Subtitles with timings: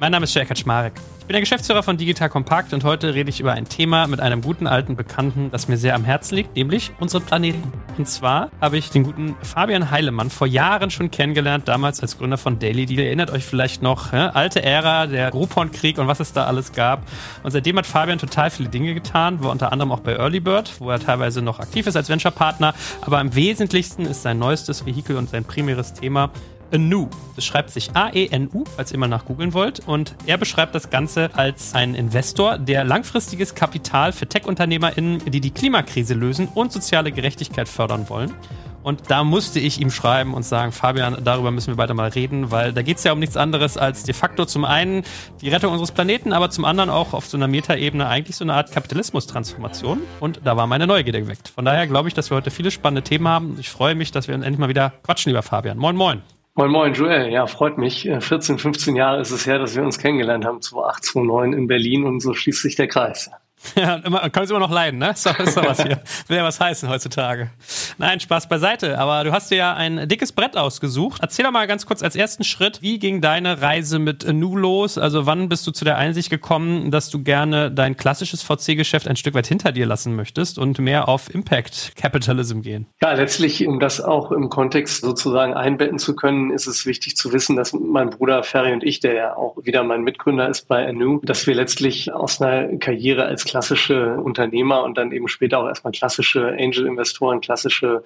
[0.00, 0.94] mein Name ist Joel Kaczmarek
[1.28, 4.40] bin der Geschäftsführer von Digital Compact und heute rede ich über ein Thema mit einem
[4.40, 7.70] guten alten Bekannten, das mir sehr am Herzen liegt, nämlich unseren Planeten.
[7.98, 12.38] Und zwar habe ich den guten Fabian Heilemann vor Jahren schon kennengelernt, damals als Gründer
[12.38, 13.00] von Daily Deal.
[13.00, 17.02] Erinnert euch vielleicht noch, ja, alte Ära, der Groupon-Krieg und was es da alles gab.
[17.42, 20.80] Und seitdem hat Fabian total viele Dinge getan, war unter anderem auch bei Early Bird,
[20.80, 22.72] wo er teilweise noch aktiv ist als Venture-Partner.
[23.02, 26.30] Aber am wesentlichsten ist sein neuestes Vehikel und sein primäres Thema
[26.72, 27.08] Anu.
[27.36, 29.86] Das schreibt sich A-E-N-U, falls ihr mal nachgoogeln wollt.
[29.86, 35.50] Und er beschreibt das Ganze als einen Investor, der langfristiges Kapital für Tech-UnternehmerInnen, die die
[35.50, 38.34] Klimakrise lösen und soziale Gerechtigkeit fördern wollen.
[38.82, 42.50] Und da musste ich ihm schreiben und sagen, Fabian, darüber müssen wir weiter mal reden,
[42.50, 45.02] weil da geht es ja um nichts anderes als de facto zum einen
[45.42, 48.54] die Rettung unseres Planeten, aber zum anderen auch auf so einer Metaebene eigentlich so eine
[48.54, 50.00] Art Kapitalismus-Transformation.
[50.20, 51.48] Und da war meine Neugierde geweckt.
[51.48, 53.56] Von daher glaube ich, dass wir heute viele spannende Themen haben.
[53.58, 55.76] Ich freue mich, dass wir endlich mal wieder quatschen, lieber Fabian.
[55.76, 56.22] Moin, moin.
[56.58, 57.30] Moin Moin, Joel.
[57.30, 58.10] Ja, freut mich.
[58.18, 61.68] 14, äh, 15 Jahre ist es her, dass wir uns kennengelernt haben, 2008, 2009 in
[61.68, 63.30] Berlin und so schließt sich der Kreis.
[63.76, 65.14] Ja, immer, kann es immer noch leiden, ne?
[65.24, 66.00] Doch, ist doch was hier.
[66.26, 67.50] Will ja was heißen heutzutage.
[67.98, 68.98] Nein, Spaß beiseite.
[68.98, 71.20] Aber du hast dir ja ein dickes Brett ausgesucht.
[71.22, 74.98] Erzähl doch mal ganz kurz als ersten Schritt, wie ging deine Reise mit Nu los?
[74.98, 79.16] Also wann bist du zu der Einsicht gekommen, dass du gerne dein klassisches VC-Geschäft ein
[79.16, 82.86] Stück weit hinter dir lassen möchtest und mehr auf Impact Capitalism gehen?
[83.00, 87.32] Ja, letztlich, um das auch im Kontext sozusagen einbetten zu können, ist es wichtig zu
[87.32, 90.86] wissen, dass mein Bruder Ferry und ich, der ja auch wieder mein Mitgründer ist bei
[90.86, 95.66] Anu, dass wir letztlich aus einer Karriere als klassische Unternehmer und dann eben später auch
[95.66, 98.02] erstmal klassische Angel-Investoren, klassische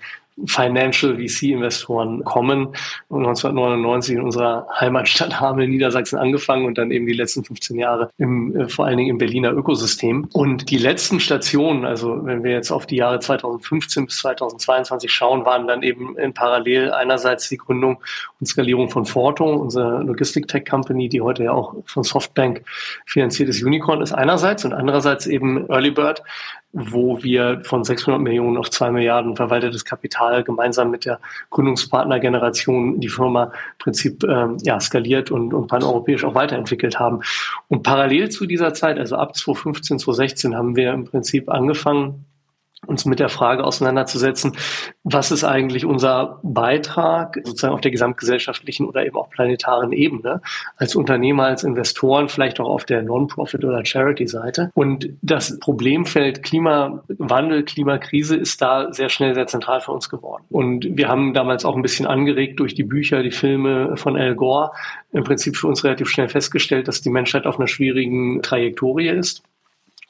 [0.46, 2.68] Financial VC-Investoren kommen.
[3.08, 8.10] Und 1999 in unserer Heimatstadt Hameln, Niedersachsen angefangen und dann eben die letzten 15 Jahre
[8.18, 10.28] im, äh, vor allen Dingen im Berliner Ökosystem.
[10.32, 15.44] Und die letzten Stationen, also wenn wir jetzt auf die Jahre 2015 bis 2022 schauen,
[15.44, 17.98] waren dann eben in parallel einerseits die Gründung
[18.40, 22.62] und Skalierung von Forto, unsere Logistik-Tech-Company, die heute ja auch von Softbank
[23.06, 26.22] finanziertes Unicorn ist einerseits und andererseits eben Early Bird,
[26.72, 31.18] wo wir von 600 Millionen auf 2 Milliarden verwaltetes Kapital gemeinsam mit der
[31.50, 37.20] Gründungspartnergeneration die Firma im Prinzip ähm, ja, skaliert und, und paneuropäisch auch weiterentwickelt haben.
[37.68, 42.24] Und parallel zu dieser Zeit, also ab 2015, 2016, haben wir im Prinzip angefangen,
[42.86, 44.56] uns mit der Frage auseinanderzusetzen,
[45.04, 50.40] was ist eigentlich unser Beitrag sozusagen auf der gesamtgesellschaftlichen oder eben auch planetaren Ebene
[50.76, 54.72] als Unternehmer, als Investoren, vielleicht auch auf der Non-Profit- oder Charity-Seite.
[54.74, 60.44] Und das Problemfeld Klimawandel, Klimakrise ist da sehr schnell sehr zentral für uns geworden.
[60.50, 64.34] Und wir haben damals auch ein bisschen angeregt durch die Bücher, die Filme von Al
[64.34, 64.72] Gore,
[65.12, 69.42] im Prinzip für uns relativ schnell festgestellt, dass die Menschheit auf einer schwierigen Trajektorie ist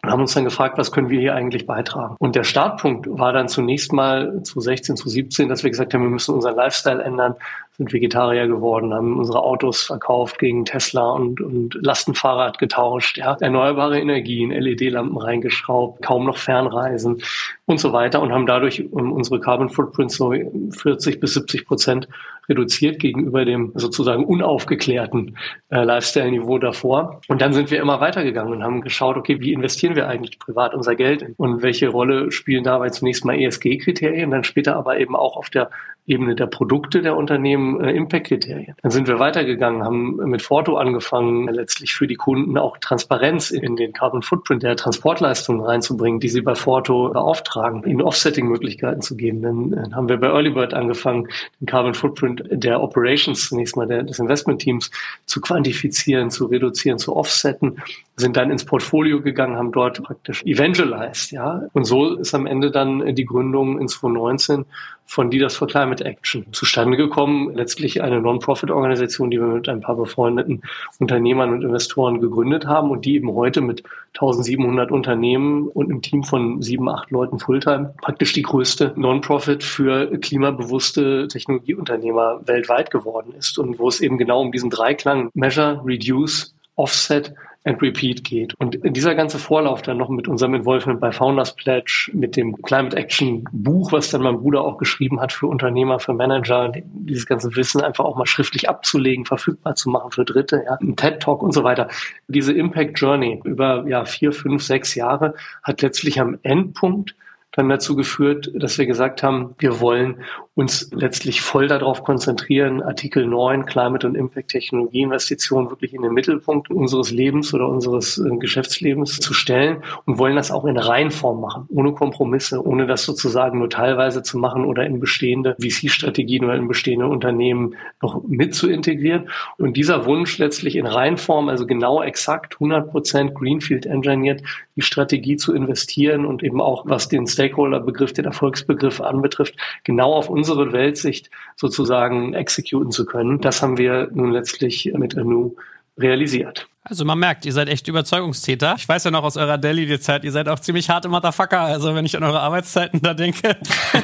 [0.02, 2.16] und haben uns dann gefragt, was können wir hier eigentlich beitragen?
[2.18, 6.02] Und der Startpunkt war dann zunächst mal zu 16, zu 17, dass wir gesagt haben,
[6.02, 7.36] wir müssen unseren Lifestyle ändern,
[7.76, 14.00] sind Vegetarier geworden, haben unsere Autos verkauft gegen Tesla und, und Lastenfahrrad getauscht, ja, erneuerbare
[14.00, 17.22] Energien, LED-Lampen reingeschraubt, kaum noch Fernreisen
[17.66, 22.08] und so weiter und haben dadurch unsere Carbon Footprint so 40 bis 70 Prozent
[22.48, 25.36] reduziert gegenüber dem sozusagen unaufgeklärten
[25.70, 27.20] äh, Lifestyle-Niveau davor.
[27.28, 30.74] Und dann sind wir immer weitergegangen und haben geschaut, okay, wie investieren wir eigentlich privat
[30.74, 35.36] unser Geld und welche Rolle spielen dabei zunächst mal ESG-Kriterien, dann später aber eben auch
[35.36, 35.70] auf der
[36.04, 38.74] Ebene der Produkte der Unternehmen äh, Impact-Kriterien.
[38.82, 43.76] Dann sind wir weitergegangen, haben mit Forto angefangen, letztlich für die Kunden auch Transparenz in
[43.76, 49.42] den Carbon Footprint der Transportleistungen reinzubringen, die sie bei Forto beauftragen, ihnen Offsetting-Möglichkeiten zu geben.
[49.42, 51.28] Dann äh, haben wir bei Earlybird angefangen,
[51.60, 54.90] den Carbon Footprint der Operations zunächst mal des Investment-Teams
[55.26, 57.82] zu quantifizieren, zu reduzieren, zu offsetten
[58.22, 61.62] sind dann ins Portfolio gegangen, haben dort praktisch evangelized, ja.
[61.74, 64.64] Und so ist am Ende dann die Gründung in 2019
[65.04, 67.54] von Leaders for Climate Action zustande gekommen.
[67.54, 70.62] Letztlich eine Non-Profit-Organisation, die wir mit ein paar befreundeten
[70.98, 73.82] Unternehmern und Investoren gegründet haben und die eben heute mit
[74.14, 80.06] 1700 Unternehmen und einem Team von sieben, acht Leuten Fulltime praktisch die größte Non-Profit für
[80.18, 86.54] klimabewusste Technologieunternehmer weltweit geworden ist und wo es eben genau um diesen Dreiklang Measure, Reduce,
[86.76, 87.34] Offset
[87.64, 88.54] and Repeat geht.
[88.54, 92.96] Und dieser ganze Vorlauf dann noch mit unserem Involvement bei Founders Pledge, mit dem Climate
[92.96, 97.54] Action Buch, was dann mein Bruder auch geschrieben hat für Unternehmer, für Manager, dieses ganze
[97.54, 101.42] Wissen einfach auch mal schriftlich abzulegen, verfügbar zu machen für Dritte, ja, ein TED Talk
[101.42, 101.88] und so weiter.
[102.26, 107.14] Diese Impact Journey über ja vier, fünf, sechs Jahre hat letztlich am Endpunkt
[107.52, 110.22] dann dazu geführt, dass wir gesagt haben, wir wollen
[110.54, 116.70] uns letztlich voll darauf konzentrieren, Artikel 9, Climate und Impact Technologieinvestitionen wirklich in den Mittelpunkt
[116.70, 121.68] unseres Lebens oder unseres äh, Geschäftslebens zu stellen und wollen das auch in Reihenform machen,
[121.70, 126.68] ohne Kompromisse, ohne das sozusagen nur teilweise zu machen oder in bestehende VC-Strategien oder in
[126.68, 129.30] bestehende Unternehmen noch mit zu integrieren.
[129.56, 134.42] Und dieser Wunsch letztlich in Reihenform, also genau exakt 100 Prozent Greenfield engineert,
[134.76, 139.54] die Strategie zu investieren und eben auch was den Stakeholder-Begriff, den Erfolgsbegriff anbetrifft,
[139.84, 143.40] genau auf unsere Weltsicht sozusagen exekuten zu können.
[143.40, 145.54] Das haben wir nun letztlich mit Anu
[145.96, 146.66] realisiert.
[146.84, 148.74] Also man merkt, ihr seid echt Überzeugungstäter.
[148.76, 151.60] Ich weiß ja noch aus eurer Daily-Zeit, ihr seid auch ziemlich harte Motherfucker.
[151.60, 153.56] Also wenn ich an eure Arbeitszeiten da denke,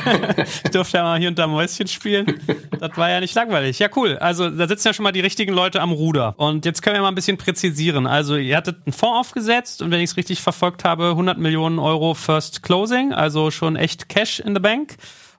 [0.65, 2.41] ich durfte ja mal hier unter Mäuschen spielen.
[2.79, 3.81] Das war ja nicht langweilig.
[3.81, 4.17] Ja, cool.
[4.19, 6.35] Also da sitzen ja schon mal die richtigen Leute am Ruder.
[6.37, 8.07] Und jetzt können wir mal ein bisschen präzisieren.
[8.07, 11.81] Also ihr hattet einen Fonds aufgesetzt und wenn ich es richtig verfolgt habe, 100 Millionen
[11.81, 14.95] Euro First Closing, also schon echt Cash in the Bank.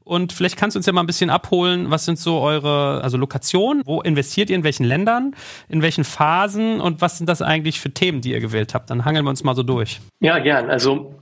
[0.10, 3.16] Und vielleicht kannst du uns ja mal ein bisschen abholen, was sind so eure, also
[3.16, 5.36] Lokationen, wo investiert ihr in welchen Ländern,
[5.68, 8.90] in welchen Phasen und was sind das eigentlich für Themen, die ihr gewählt habt?
[8.90, 10.02] Dann hangeln wir uns mal so durch.
[10.20, 10.68] Ja, gern.
[10.72, 11.19] Also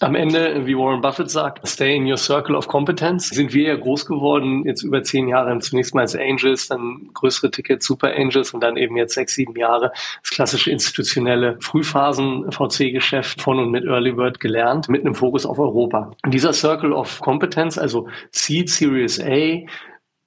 [0.00, 3.28] am Ende, wie Warren Buffett sagt, stay in your circle of competence.
[3.28, 7.50] Sind wir ja groß geworden, jetzt über zehn Jahre, zunächst mal als Angels, dann größere
[7.50, 13.58] Tickets, Super Angels und dann eben jetzt sechs, sieben Jahre das klassische institutionelle Frühphasen-VC-Geschäft von
[13.58, 16.10] und mit Early Bird gelernt, mit einem Fokus auf Europa.
[16.24, 19.60] Und dieser Circle of Competence, also Seed, Series A,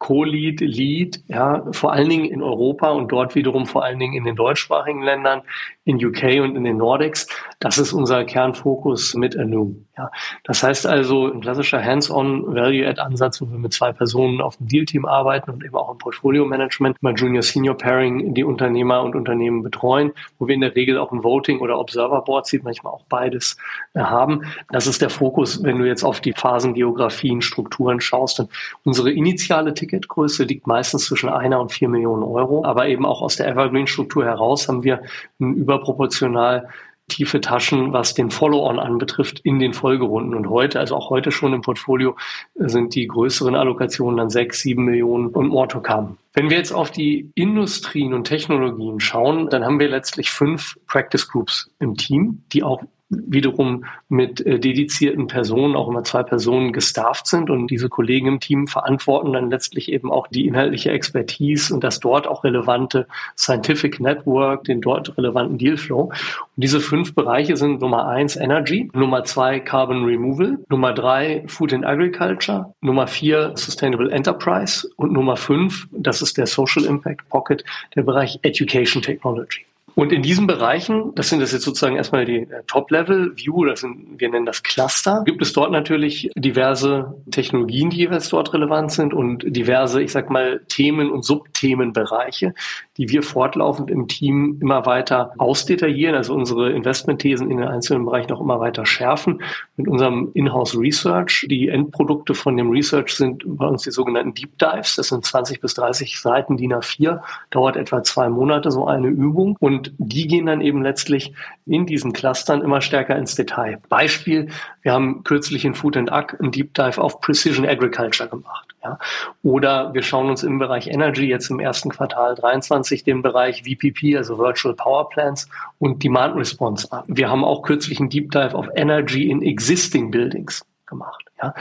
[0.03, 4.25] Co-Lead, Lead, ja, vor allen Dingen in Europa und dort wiederum vor allen Dingen in
[4.25, 5.43] den deutschsprachigen Ländern,
[5.85, 7.25] in UK und in den Nordics.
[7.59, 9.75] Das ist unser Kernfokus mit Anu.
[9.95, 10.09] Ja,
[10.43, 15.05] das heißt also ein klassischer Hands-on Value-Add-Ansatz, wo wir mit zwei Personen auf dem Deal-Team
[15.05, 20.55] arbeiten und eben auch im Portfolio-Management, mal Junior-Senior-Pairing die Unternehmer und Unternehmen betreuen, wo wir
[20.55, 23.55] in der Regel auch ein Voting- oder Observer-Board, sieht manchmal auch beides,
[23.93, 24.41] äh, haben.
[24.71, 28.39] Das ist der Fokus, wenn du jetzt auf die Phasengeografien, Strukturen schaust.
[28.39, 28.49] Und
[28.83, 33.35] unsere initiale Ticketgröße liegt meistens zwischen einer und vier Millionen Euro, aber eben auch aus
[33.35, 35.03] der Evergreen-Struktur heraus haben wir
[35.39, 36.67] ein überproportional
[37.07, 40.33] tiefe Taschen, was den Follow-on anbetrifft in den Folgerunden.
[40.33, 42.15] Und heute, also auch heute schon im Portfolio,
[42.55, 46.17] sind die größeren Allokationen dann sechs, sieben Millionen und more to come.
[46.33, 51.27] Wenn wir jetzt auf die Industrien und Technologien schauen, dann haben wir letztlich fünf Practice
[51.27, 57.27] Groups im Team, die auch wiederum mit äh, dedizierten Personen, auch immer zwei Personen gestafft
[57.27, 61.83] sind und diese Kollegen im Team verantworten dann letztlich eben auch die inhaltliche Expertise und
[61.83, 63.07] das dort auch relevante
[63.37, 66.03] Scientific Network, den dort relevanten Dealflow.
[66.03, 66.13] Und
[66.55, 71.85] diese fünf Bereiche sind Nummer eins Energy, Nummer zwei Carbon Removal, Nummer drei Food and
[71.85, 77.63] Agriculture, Nummer vier Sustainable Enterprise und Nummer fünf, das ist der Social Impact Pocket,
[77.95, 79.65] der Bereich Education Technology.
[79.95, 84.19] Und in diesen Bereichen, das sind das jetzt sozusagen erstmal die äh, Top-Level-View, das sind,
[84.19, 89.13] wir nennen das Cluster, gibt es dort natürlich diverse Technologien, die jeweils dort relevant sind
[89.13, 92.53] und diverse, ich sag mal, Themen und Subthemenbereiche,
[92.97, 98.31] die wir fortlaufend im Team immer weiter ausdetaillieren, also unsere Investmentthesen in den einzelnen Bereichen
[98.33, 99.41] auch immer weiter schärfen.
[99.77, 104.57] Mit unserem Inhouse Research, die Endprodukte von dem Research sind bei uns die sogenannten Deep
[104.59, 104.95] Dives.
[104.95, 109.57] Das sind 20 bis 30 Seiten DIN A4, dauert etwa zwei Monate so eine Übung.
[109.59, 111.33] Und die gehen dann eben letztlich
[111.65, 113.79] in diesen Clustern immer stärker ins Detail.
[113.89, 114.49] Beispiel,
[114.81, 118.73] wir haben kürzlich in Food and Ag einen Deep Dive auf Precision Agriculture gemacht.
[118.83, 118.99] Ja.
[119.43, 124.17] Oder wir schauen uns im Bereich Energy jetzt im ersten Quartal 23 den Bereich VPP,
[124.17, 125.47] also Virtual Power Plants
[125.79, 127.03] und Demand Response an.
[127.07, 131.23] Wir haben auch kürzlich einen Deep Dive auf Energy in Existing Buildings gemacht.
[131.43, 131.53] Ja?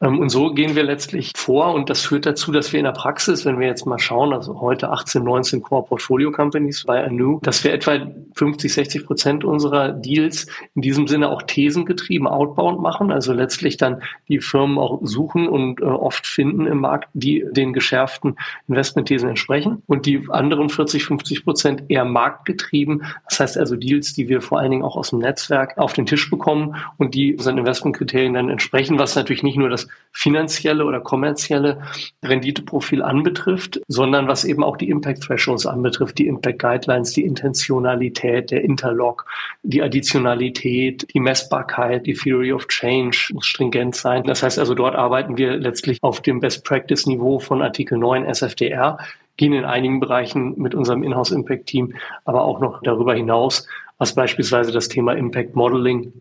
[0.00, 2.92] Ähm, und so gehen wir letztlich vor und das führt dazu, dass wir in der
[2.92, 7.40] Praxis, wenn wir jetzt mal schauen, also heute 18, 19 Core Portfolio Companies bei Anu,
[7.42, 7.98] dass wir etwa
[8.34, 14.02] 50, 60 Prozent unserer Deals in diesem Sinne auch thesengetrieben outbound machen, also letztlich dann
[14.28, 18.36] die Firmen auch suchen und äh, oft finden im Markt, die den geschärften
[18.68, 24.28] Investmentthesen entsprechen und die anderen 40, 50 Prozent eher marktgetrieben, das heißt also Deals, die
[24.28, 27.58] wir vor allen Dingen auch aus dem Netzwerk auf den Tisch bekommen und die unseren
[27.58, 31.80] Investmentkriterien dann entsprechen, was natürlich nicht nur das finanzielle oder kommerzielle
[32.22, 38.50] Renditeprofil anbetrifft, sondern was eben auch die Impact Thresholds anbetrifft, die Impact Guidelines, die Intentionalität,
[38.50, 39.26] der Interlock,
[39.62, 44.24] die Additionalität, die Messbarkeit, die Theory of Change muss stringent sein.
[44.24, 48.26] Das heißt also, dort arbeiten wir letztlich auf dem Best Practice Niveau von Artikel 9
[48.26, 48.98] SFDR
[49.36, 51.94] gehen in einigen Bereichen mit unserem Inhouse Impact Team,
[52.26, 56.12] aber auch noch darüber hinaus, was beispielsweise das Thema Impact Modeling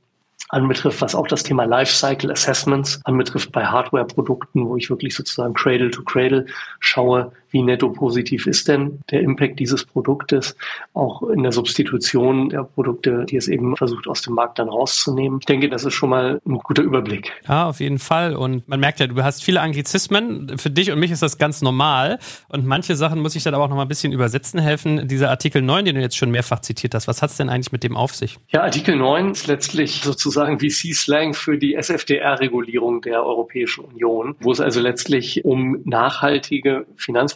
[0.47, 5.91] anbetrifft, was auch das Thema Lifecycle Assessments anbetrifft bei Hardware-Produkten, wo ich wirklich sozusagen Cradle
[5.91, 6.45] to Cradle
[6.79, 10.55] schaue, wie netto positiv ist denn der Impact dieses Produktes,
[10.93, 15.39] auch in der Substitution der Produkte, die es eben versucht aus dem Markt dann rauszunehmen.
[15.39, 17.31] Ich denke, das ist schon mal ein guter Überblick.
[17.47, 18.35] Ja, auf jeden Fall.
[18.35, 20.57] Und man merkt ja, du hast viele Anglizismen.
[20.57, 22.19] Für dich und mich ist das ganz normal.
[22.47, 25.07] Und manche Sachen muss ich dann aber auch noch mal ein bisschen übersetzen helfen.
[25.07, 27.71] Dieser Artikel 9, den du jetzt schon mehrfach zitiert hast, was hat es denn eigentlich
[27.71, 28.37] mit dem auf sich?
[28.49, 34.59] Ja, Artikel 9 ist letztlich sozusagen VC-Slang für die SFDR-Regulierung der Europäischen Union, wo es
[34.59, 36.85] also letztlich um nachhaltige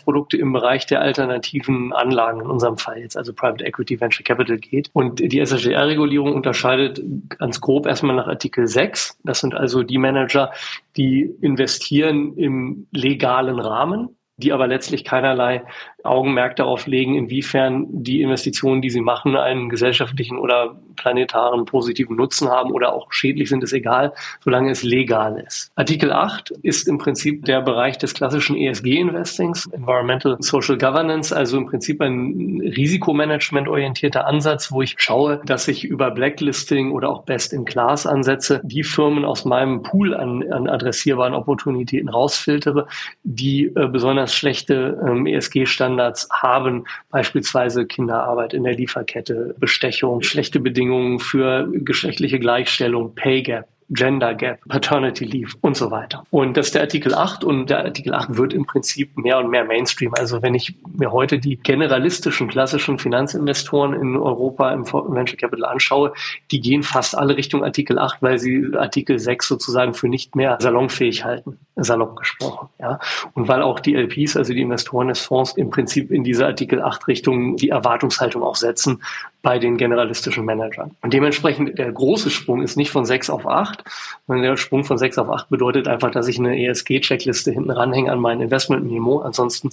[0.04, 4.58] Finanzprodukte im Bereich der alternativen Anlagen, in unserem Fall jetzt also Private Equity Venture Capital
[4.58, 4.90] geht.
[4.94, 9.20] Und die SFDR-Regulierung unterscheidet ganz grob erstmal nach Artikel 6.
[9.24, 10.52] Das sind also die Manager,
[10.98, 15.64] die investieren im legalen Rahmen die aber letztlich keinerlei
[16.04, 22.50] Augenmerk darauf legen, inwiefern die Investitionen, die sie machen, einen gesellschaftlichen oder planetaren positiven Nutzen
[22.50, 25.72] haben oder auch schädlich sind, ist egal, solange es legal ist.
[25.76, 31.66] Artikel 8 ist im Prinzip der Bereich des klassischen ESG-Investings, Environmental Social Governance, also im
[31.66, 38.84] Prinzip ein Risikomanagement-orientierter Ansatz, wo ich schaue, dass ich über Blacklisting oder auch Best-in-Class-Ansätze die
[38.84, 42.88] Firmen aus meinem Pool an, an adressierbaren Opportunitäten rausfiltere,
[43.24, 50.60] die äh, besonders schlechte ähm, ESG-Standards Standards haben, beispielsweise Kinderarbeit in der Lieferkette, Bestechung, schlechte
[50.60, 53.68] Bedingungen für geschlechtliche Gleichstellung, Pay Gap.
[53.90, 56.26] Gender Gap, Paternity Leave und so weiter.
[56.32, 59.50] Und das ist der Artikel 8 und der Artikel 8 wird im Prinzip mehr und
[59.50, 60.14] mehr Mainstream.
[60.18, 66.14] Also wenn ich mir heute die generalistischen klassischen Finanzinvestoren in Europa im Venture Capital anschaue,
[66.50, 70.58] die gehen fast alle Richtung Artikel 8, weil sie Artikel 6 sozusagen für nicht mehr
[70.60, 72.70] salonfähig halten, salopp gesprochen.
[72.80, 73.00] Ja.
[73.34, 76.82] Und weil auch die LPs, also die Investoren des Fonds, im Prinzip in diese Artikel
[76.82, 79.02] 8 Richtung die Erwartungshaltung auch setzen,
[79.42, 80.92] bei den generalistischen Managern.
[81.02, 83.84] Und dementsprechend der große Sprung ist nicht von 6 auf 8,
[84.28, 88.12] sondern der Sprung von 6 auf 8 bedeutet einfach, dass ich eine ESG-Checkliste hinten ranhänge
[88.12, 89.20] an mein Investment-Memo.
[89.20, 89.72] Ansonsten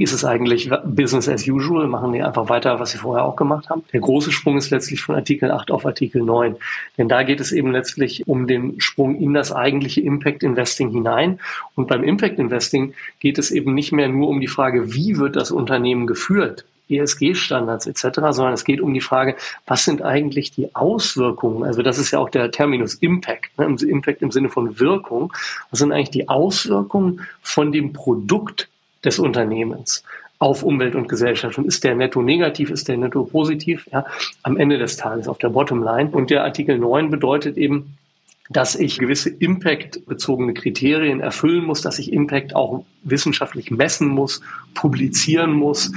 [0.00, 3.70] ist es eigentlich Business as usual, machen die einfach weiter, was sie vorher auch gemacht
[3.70, 3.84] haben.
[3.92, 6.56] Der große Sprung ist letztlich von Artikel 8 auf Artikel 9.
[6.96, 11.40] Denn da geht es eben letztlich um den Sprung in das eigentliche Impact Investing hinein.
[11.74, 15.36] Und beim Impact Investing geht es eben nicht mehr nur um die Frage, wie wird
[15.36, 19.36] das Unternehmen geführt, ESG-Standards etc., sondern es geht um die Frage,
[19.66, 21.64] was sind eigentlich die Auswirkungen?
[21.64, 23.76] Also das ist ja auch der Terminus Impact, ne?
[23.86, 25.32] Impact im Sinne von Wirkung.
[25.70, 28.68] Was sind eigentlich die Auswirkungen von dem Produkt
[29.08, 30.04] des Unternehmens?
[30.38, 31.58] auf Umwelt und Gesellschaft.
[31.58, 33.88] Und ist der netto negativ, ist der netto positiv?
[33.92, 34.06] Ja,
[34.42, 36.10] am Ende des Tages auf der Bottomline.
[36.10, 37.97] Und der Artikel 9 bedeutet eben,
[38.50, 44.40] dass ich gewisse Impact-bezogene Kriterien erfüllen muss, dass ich Impact auch wissenschaftlich messen muss,
[44.74, 45.92] publizieren muss.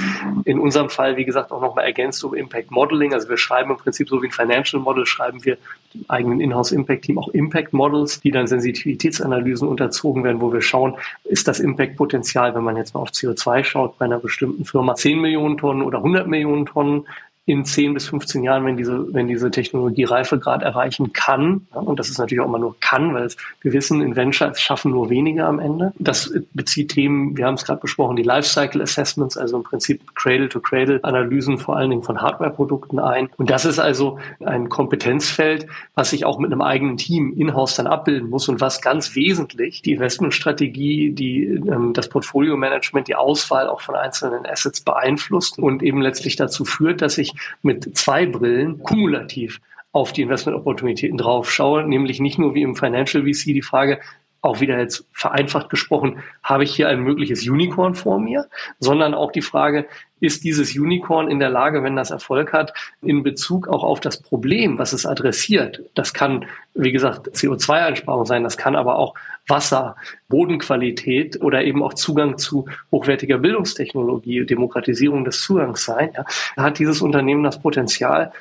[0.45, 3.13] In unserem Fall, wie gesagt, auch nochmal ergänzt um Impact Modeling.
[3.13, 5.57] Also wir schreiben im Prinzip so wie ein Financial Model, schreiben wir
[5.93, 10.61] im eigenen Inhouse Impact Team auch Impact Models, die dann Sensitivitätsanalysen unterzogen werden, wo wir
[10.61, 14.65] schauen, ist das Impact Potenzial, wenn man jetzt mal auf CO2 schaut, bei einer bestimmten
[14.65, 17.05] Firma 10 Millionen Tonnen oder 100 Millionen Tonnen,
[17.51, 22.09] in 10 bis 15 Jahren, wenn diese, wenn diese Technologie Reifegrad erreichen kann, und das
[22.09, 23.27] ist natürlich auch immer nur kann, weil
[23.59, 25.91] wir wissen, in Venture es schaffen nur wenige am Ende.
[25.99, 31.57] Das bezieht Themen, wir haben es gerade besprochen, die Lifecycle Assessments, also im Prinzip Cradle-to-Cradle-Analysen
[31.57, 33.29] vor allen Dingen von Hardware-Produkten ein.
[33.35, 37.87] Und das ist also ein Kompetenzfeld, was ich auch mit einem eigenen Team in-house dann
[37.87, 43.81] abbilden muss und was ganz wesentlich die Investmentstrategie, die, ähm, das Portfolio-Management, die Auswahl auch
[43.81, 49.59] von einzelnen Assets beeinflusst und eben letztlich dazu führt, dass ich mit zwei Brillen kumulativ
[49.91, 53.99] auf die Investment-Opportunitäten drauf schaue, nämlich nicht nur wie im Financial VC die Frage,
[54.41, 58.47] auch wieder jetzt vereinfacht gesprochen, habe ich hier ein mögliches Unicorn vor mir,
[58.79, 59.85] sondern auch die Frage,
[60.19, 64.21] ist dieses Unicorn in der Lage, wenn das Erfolg hat, in Bezug auch auf das
[64.21, 65.81] Problem, was es adressiert.
[65.95, 66.45] Das kann,
[66.75, 69.15] wie gesagt, CO2-Einsparung sein, das kann aber auch
[69.47, 69.95] Wasser,
[70.29, 76.11] Bodenqualität oder eben auch Zugang zu hochwertiger Bildungstechnologie, Demokratisierung des Zugangs sein.
[76.15, 76.25] Ja.
[76.55, 78.31] Hat dieses Unternehmen das Potenzial,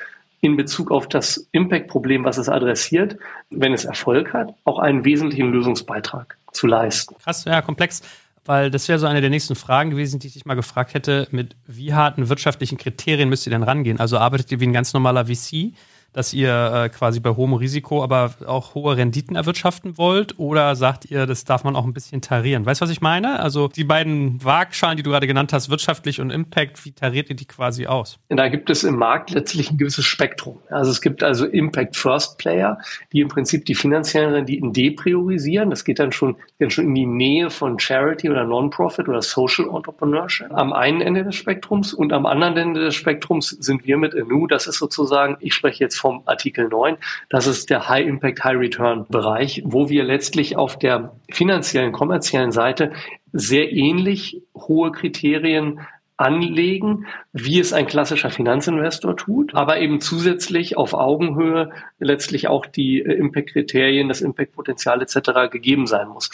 [0.41, 3.17] in Bezug auf das Impact-Problem, was es adressiert,
[3.51, 7.15] wenn es Erfolg hat, auch einen wesentlichen Lösungsbeitrag zu leisten.
[7.23, 8.01] Krass, ja, komplex,
[8.45, 11.27] weil das wäre so eine der nächsten Fragen gewesen, die ich dich mal gefragt hätte,
[11.31, 13.99] mit wie harten wirtschaftlichen Kriterien müsst ihr denn rangehen?
[13.99, 15.73] Also arbeitet ihr wie ein ganz normaler VC?
[16.13, 20.37] Dass ihr äh, quasi bei hohem Risiko aber auch hohe Renditen erwirtschaften wollt?
[20.39, 22.65] Oder sagt ihr, das darf man auch ein bisschen tarieren?
[22.65, 23.39] Weißt du, was ich meine?
[23.39, 27.35] Also die beiden Waagschalen, die du gerade genannt hast, wirtschaftlich und Impact, wie tariert ihr
[27.35, 28.19] die quasi aus?
[28.29, 30.59] Da gibt es im Markt letztlich ein gewisses Spektrum.
[30.69, 32.77] Also es gibt also Impact First Player,
[33.13, 35.69] die im Prinzip die finanziellen Renditen depriorisieren.
[35.69, 39.69] Das geht dann schon, dann schon in die Nähe von Charity oder Non-Profit oder Social
[39.73, 44.15] Entrepreneurship am einen Ende des Spektrums und am anderen Ende des Spektrums sind wir mit
[44.15, 44.47] Anu.
[44.47, 46.97] Das ist sozusagen, ich spreche jetzt vom Artikel 9.
[47.29, 52.51] Das ist der High Impact, High Return Bereich, wo wir letztlich auf der finanziellen, kommerziellen
[52.51, 52.91] Seite
[53.31, 55.79] sehr ähnlich hohe Kriterien
[56.21, 63.01] anlegen, wie es ein klassischer Finanzinvestor tut, aber eben zusätzlich auf Augenhöhe letztlich auch die
[63.01, 65.51] äh, Impact-Kriterien, das Impact-Potenzial etc.
[65.51, 66.29] gegeben sein muss.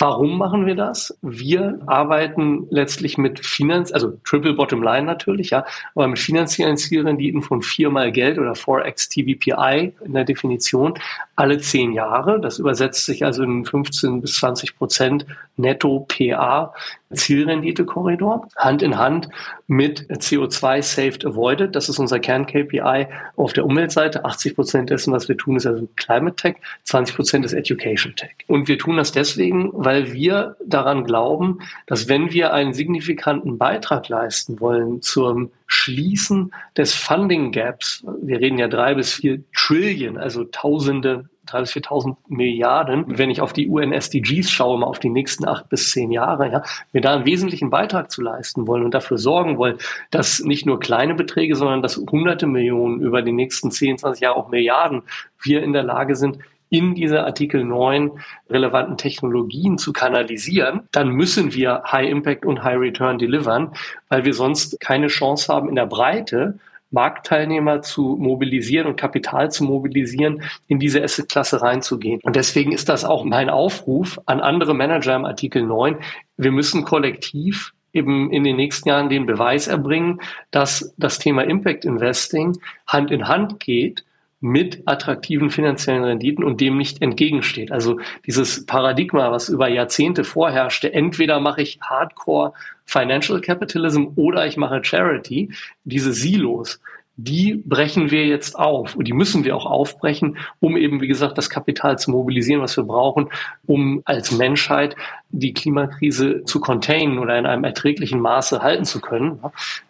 [0.00, 1.18] Warum machen wir das?
[1.22, 5.64] Wir arbeiten letztlich mit Finanz, also Triple Bottom Line natürlich, ja,
[5.94, 10.94] aber mit finanziellen Zielrenditen von viermal Geld oder 4x TVPI in der Definition
[11.34, 12.40] alle zehn Jahre.
[12.40, 15.26] Das übersetzt sich also in 15 bis 20 Prozent
[15.56, 16.72] Netto PA
[17.12, 19.28] Zielrendite-Korridor, Hand in Hand
[19.68, 21.76] mit CO2 Saved Avoided.
[21.76, 23.06] Das ist unser Kern-KPI
[23.36, 24.24] auf der Umweltseite.
[24.24, 28.34] 80 Prozent dessen, was wir tun, ist also Climate Tech, 20 Prozent ist Education Tech.
[28.46, 34.08] Und wir tun das deswegen, weil wir daran glauben, dass wenn wir einen signifikanten Beitrag
[34.08, 40.44] leisten wollen zum Schließen des Funding Gaps, wir reden ja drei bis vier Trillion, also
[40.44, 43.04] Tausende drei bis 4.000 Milliarden.
[43.06, 46.62] Wenn ich auf die UN-SDGs schaue, mal auf die nächsten acht bis zehn Jahre, ja,
[46.92, 49.78] wir da einen wesentlichen Beitrag zu leisten wollen und dafür sorgen wollen,
[50.10, 54.36] dass nicht nur kleine Beträge, sondern dass hunderte Millionen über die nächsten 10, 20 Jahre
[54.36, 55.02] auch Milliarden
[55.42, 56.38] wir in der Lage sind,
[56.70, 58.10] in diese Artikel 9
[58.50, 63.72] relevanten Technologien zu kanalisieren, dann müssen wir High Impact und High Return delivern,
[64.08, 66.58] weil wir sonst keine Chance haben, in der Breite
[66.90, 72.20] Marktteilnehmer zu mobilisieren und Kapital zu mobilisieren, in diese Assetklasse reinzugehen.
[72.22, 75.96] Und deswegen ist das auch mein Aufruf an andere Manager im Artikel 9.
[76.36, 81.84] Wir müssen kollektiv eben in den nächsten Jahren den Beweis erbringen, dass das Thema Impact
[81.84, 84.04] Investing Hand in Hand geht
[84.40, 87.72] mit attraktiven finanziellen Renditen und dem nicht entgegensteht.
[87.72, 92.52] Also dieses Paradigma, was über Jahrzehnte vorherrschte, entweder mache ich Hardcore
[92.88, 95.50] Financial Capitalism oder ich mache Charity,
[95.84, 96.80] diese Silos,
[97.16, 101.36] die brechen wir jetzt auf und die müssen wir auch aufbrechen, um eben, wie gesagt,
[101.36, 103.28] das Kapital zu mobilisieren, was wir brauchen,
[103.66, 104.96] um als Menschheit
[105.30, 109.40] die Klimakrise zu containen oder in einem erträglichen Maße halten zu können.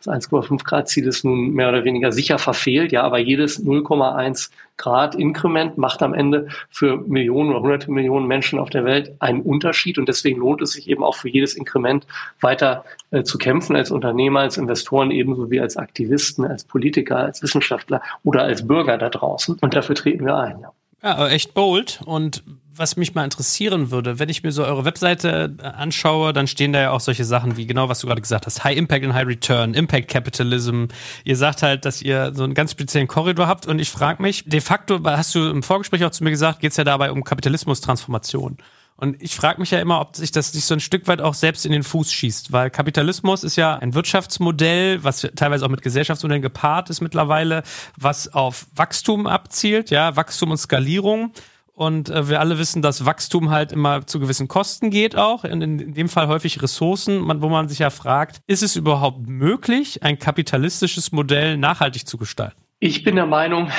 [0.03, 4.51] Das 1,5 Grad Ziel ist nun mehr oder weniger sicher verfehlt, ja, aber jedes 0,1
[4.77, 9.43] Grad Inkrement macht am Ende für Millionen oder hunderte Millionen Menschen auf der Welt einen
[9.43, 12.07] Unterschied und deswegen lohnt es sich eben auch für jedes Inkrement
[12.41, 17.43] weiter äh, zu kämpfen als Unternehmer, als Investoren ebenso wie als Aktivisten, als Politiker, als
[17.43, 20.61] Wissenschaftler oder als Bürger da draußen und dafür treten wir ein.
[20.61, 20.73] Ja.
[21.03, 22.01] Ja, echt bold.
[22.07, 22.43] Und
[22.79, 26.73] was mich mal interessieren würde, wenn ich mir so eure Webseite äh, anschaue, dann stehen
[26.73, 28.65] da ja auch solche Sachen wie genau, was du gerade gesagt hast.
[28.65, 30.87] High Impact and High Return, Impact Capitalism.
[31.25, 33.67] Ihr sagt halt, dass ihr so einen ganz speziellen Korridor habt.
[33.67, 36.73] Und ich frage mich, de facto, hast du im Vorgespräch auch zu mir gesagt, geht
[36.73, 38.59] es ja dabei um Kapitalismus-Transformation.
[39.01, 41.35] Und ich frage mich ja immer, ob sich das sich so ein Stück weit auch
[41.35, 45.83] selbst in den Fuß schießt, weil Kapitalismus ist ja ein Wirtschaftsmodell, was teilweise auch mit
[45.83, 47.63] Gesellschaftsmodellen gepaart ist mittlerweile,
[47.97, 51.33] was auf Wachstum abzielt, ja, Wachstum und Skalierung.
[51.79, 55.63] Und äh, wir alle wissen, dass Wachstum halt immer zu gewissen Kosten geht auch, in,
[55.63, 60.03] in dem Fall häufig Ressourcen, man, wo man sich ja fragt, ist es überhaupt möglich,
[60.03, 62.61] ein kapitalistisches Modell nachhaltig zu gestalten?
[62.81, 63.71] Ich bin der Meinung,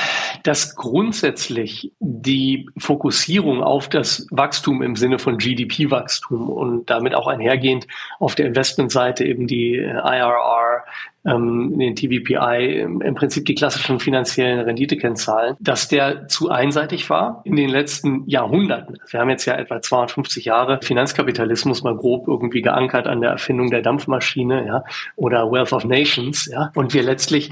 [0.44, 7.86] dass grundsätzlich die Fokussierung auf das Wachstum im Sinne von GDP-Wachstum und damit auch einhergehend
[8.18, 10.84] auf der Investmentseite eben die IRR,
[11.24, 17.56] ähm, den TVPI, im Prinzip die klassischen finanziellen Renditekennzahlen, dass der zu einseitig war in
[17.56, 18.98] den letzten Jahrhunderten.
[19.08, 23.70] Wir haben jetzt ja etwa 250 Jahre Finanzkapitalismus mal grob irgendwie geankert an der Erfindung
[23.70, 24.84] der Dampfmaschine, ja,
[25.16, 27.50] oder Wealth of Nations, ja, und wir letztlich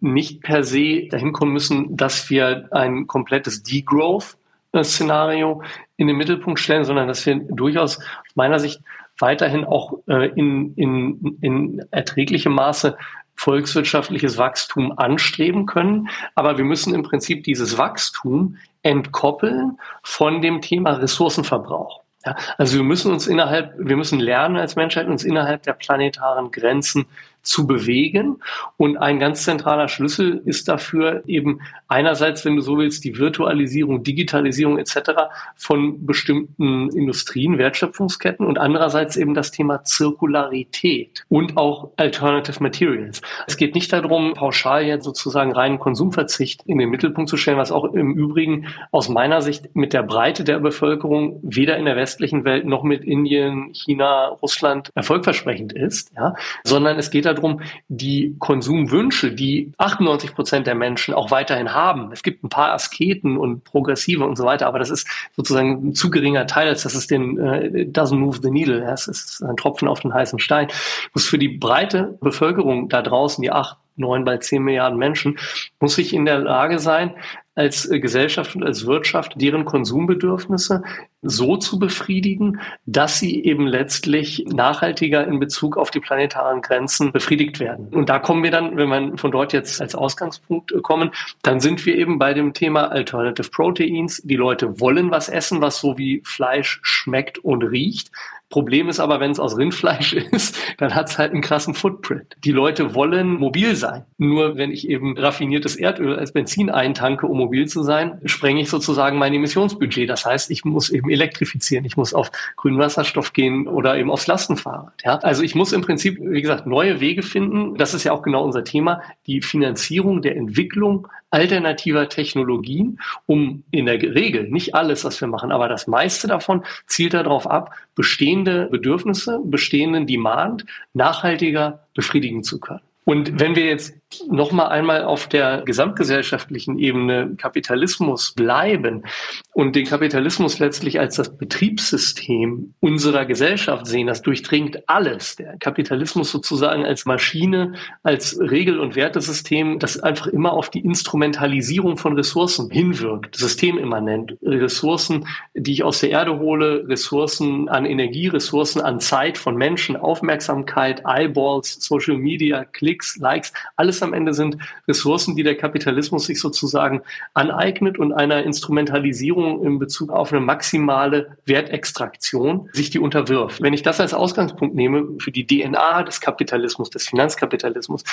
[0.00, 5.62] nicht per se dahin kommen müssen, dass wir ein komplettes Degrowth-Szenario
[5.98, 8.80] in den Mittelpunkt stellen, sondern dass wir durchaus aus meiner Sicht
[9.20, 12.96] weiterhin auch äh, in, in, in erträglichem Maße
[13.36, 16.08] volkswirtschaftliches Wachstum anstreben können.
[16.34, 22.02] Aber wir müssen im Prinzip dieses Wachstum entkoppeln von dem Thema Ressourcenverbrauch.
[22.26, 26.50] Ja, also wir müssen uns innerhalb, wir müssen lernen als Menschheit, uns innerhalb der planetaren
[26.50, 27.06] Grenzen
[27.42, 28.36] zu bewegen.
[28.76, 34.02] Und ein ganz zentraler Schlüssel ist dafür eben einerseits, wenn du so willst, die Virtualisierung,
[34.02, 35.12] Digitalisierung etc.
[35.56, 43.22] von bestimmten Industrien, Wertschöpfungsketten und andererseits eben das Thema Zirkularität und auch Alternative Materials.
[43.46, 47.72] Es geht nicht darum, pauschal jetzt sozusagen reinen Konsumverzicht in den Mittelpunkt zu stellen, was
[47.72, 52.44] auch im Übrigen aus meiner Sicht mit der Breite der Bevölkerung weder in der westlichen
[52.44, 59.32] Welt noch mit Indien, China, Russland erfolgversprechend ist, ja, sondern es geht darum, die Konsumwünsche,
[59.32, 62.12] die 98 Prozent der Menschen auch weiterhin haben.
[62.12, 65.94] Es gibt ein paar Asketen und Progressive und so weiter, aber das ist sozusagen ein
[65.94, 68.80] zu geringer Teil, als dass es den äh, doesn't move the needle.
[68.80, 70.68] Ja, es ist ein Tropfen auf den heißen Stein.
[71.14, 75.38] Muss für die breite Bevölkerung da draußen, die 8 neun bei zehn Milliarden Menschen,
[75.78, 77.14] muss ich in der Lage sein,
[77.54, 80.82] als Gesellschaft und als Wirtschaft deren Konsumbedürfnisse
[81.22, 87.60] so zu befriedigen, dass sie eben letztlich nachhaltiger in Bezug auf die planetaren Grenzen befriedigt
[87.60, 87.88] werden.
[87.88, 91.10] Und da kommen wir dann, wenn wir von dort jetzt als Ausgangspunkt kommen,
[91.42, 94.22] dann sind wir eben bei dem Thema Alternative Proteins.
[94.24, 98.10] Die Leute wollen was essen, was so wie Fleisch schmeckt und riecht.
[98.50, 102.36] Problem ist aber, wenn es aus Rindfleisch ist, dann hat es halt einen krassen Footprint.
[102.44, 104.04] Die Leute wollen mobil sein.
[104.18, 108.68] Nur wenn ich eben raffiniertes Erdöl als Benzin eintanke, um mobil zu sein, sprenge ich
[108.68, 110.10] sozusagen mein Emissionsbudget.
[110.10, 114.26] Das heißt, ich muss eben elektrifizieren, ich muss auf grünen Wasserstoff gehen oder eben aufs
[114.26, 114.94] Lastenfahrrad.
[115.04, 115.16] Ja?
[115.18, 117.76] Also ich muss im Prinzip, wie gesagt, neue Wege finden.
[117.76, 123.86] Das ist ja auch genau unser Thema, die Finanzierung der Entwicklung alternativer Technologien, um in
[123.86, 128.66] der Regel, nicht alles, was wir machen, aber das meiste davon zielt darauf ab, bestehende
[128.66, 132.80] Bedürfnisse, bestehenden Demand nachhaltiger befriedigen zu können.
[133.04, 133.94] Und wenn wir jetzt
[134.28, 139.04] noch mal einmal auf der gesamtgesellschaftlichen Ebene Kapitalismus bleiben
[139.52, 145.36] und den Kapitalismus letztlich als das Betriebssystem unserer Gesellschaft sehen, das durchdringt alles.
[145.36, 151.96] Der Kapitalismus sozusagen als Maschine, als Regel- und Wertesystem, das einfach immer auf die Instrumentalisierung
[151.96, 154.36] von Ressourcen hinwirkt, systemimmanent.
[154.42, 159.96] Ressourcen, die ich aus der Erde hole, Ressourcen an Energie, Ressourcen an Zeit von Menschen,
[159.96, 164.56] Aufmerksamkeit, Eyeballs, Social Media, Klicks, Likes, alles am Ende sind
[164.88, 167.02] Ressourcen, die der Kapitalismus sich sozusagen
[167.34, 173.62] aneignet und einer Instrumentalisierung in Bezug auf eine maximale Wertextraktion sich die unterwirft.
[173.62, 178.04] Wenn ich das als Ausgangspunkt nehme für die DNA des Kapitalismus, des Finanzkapitalismus,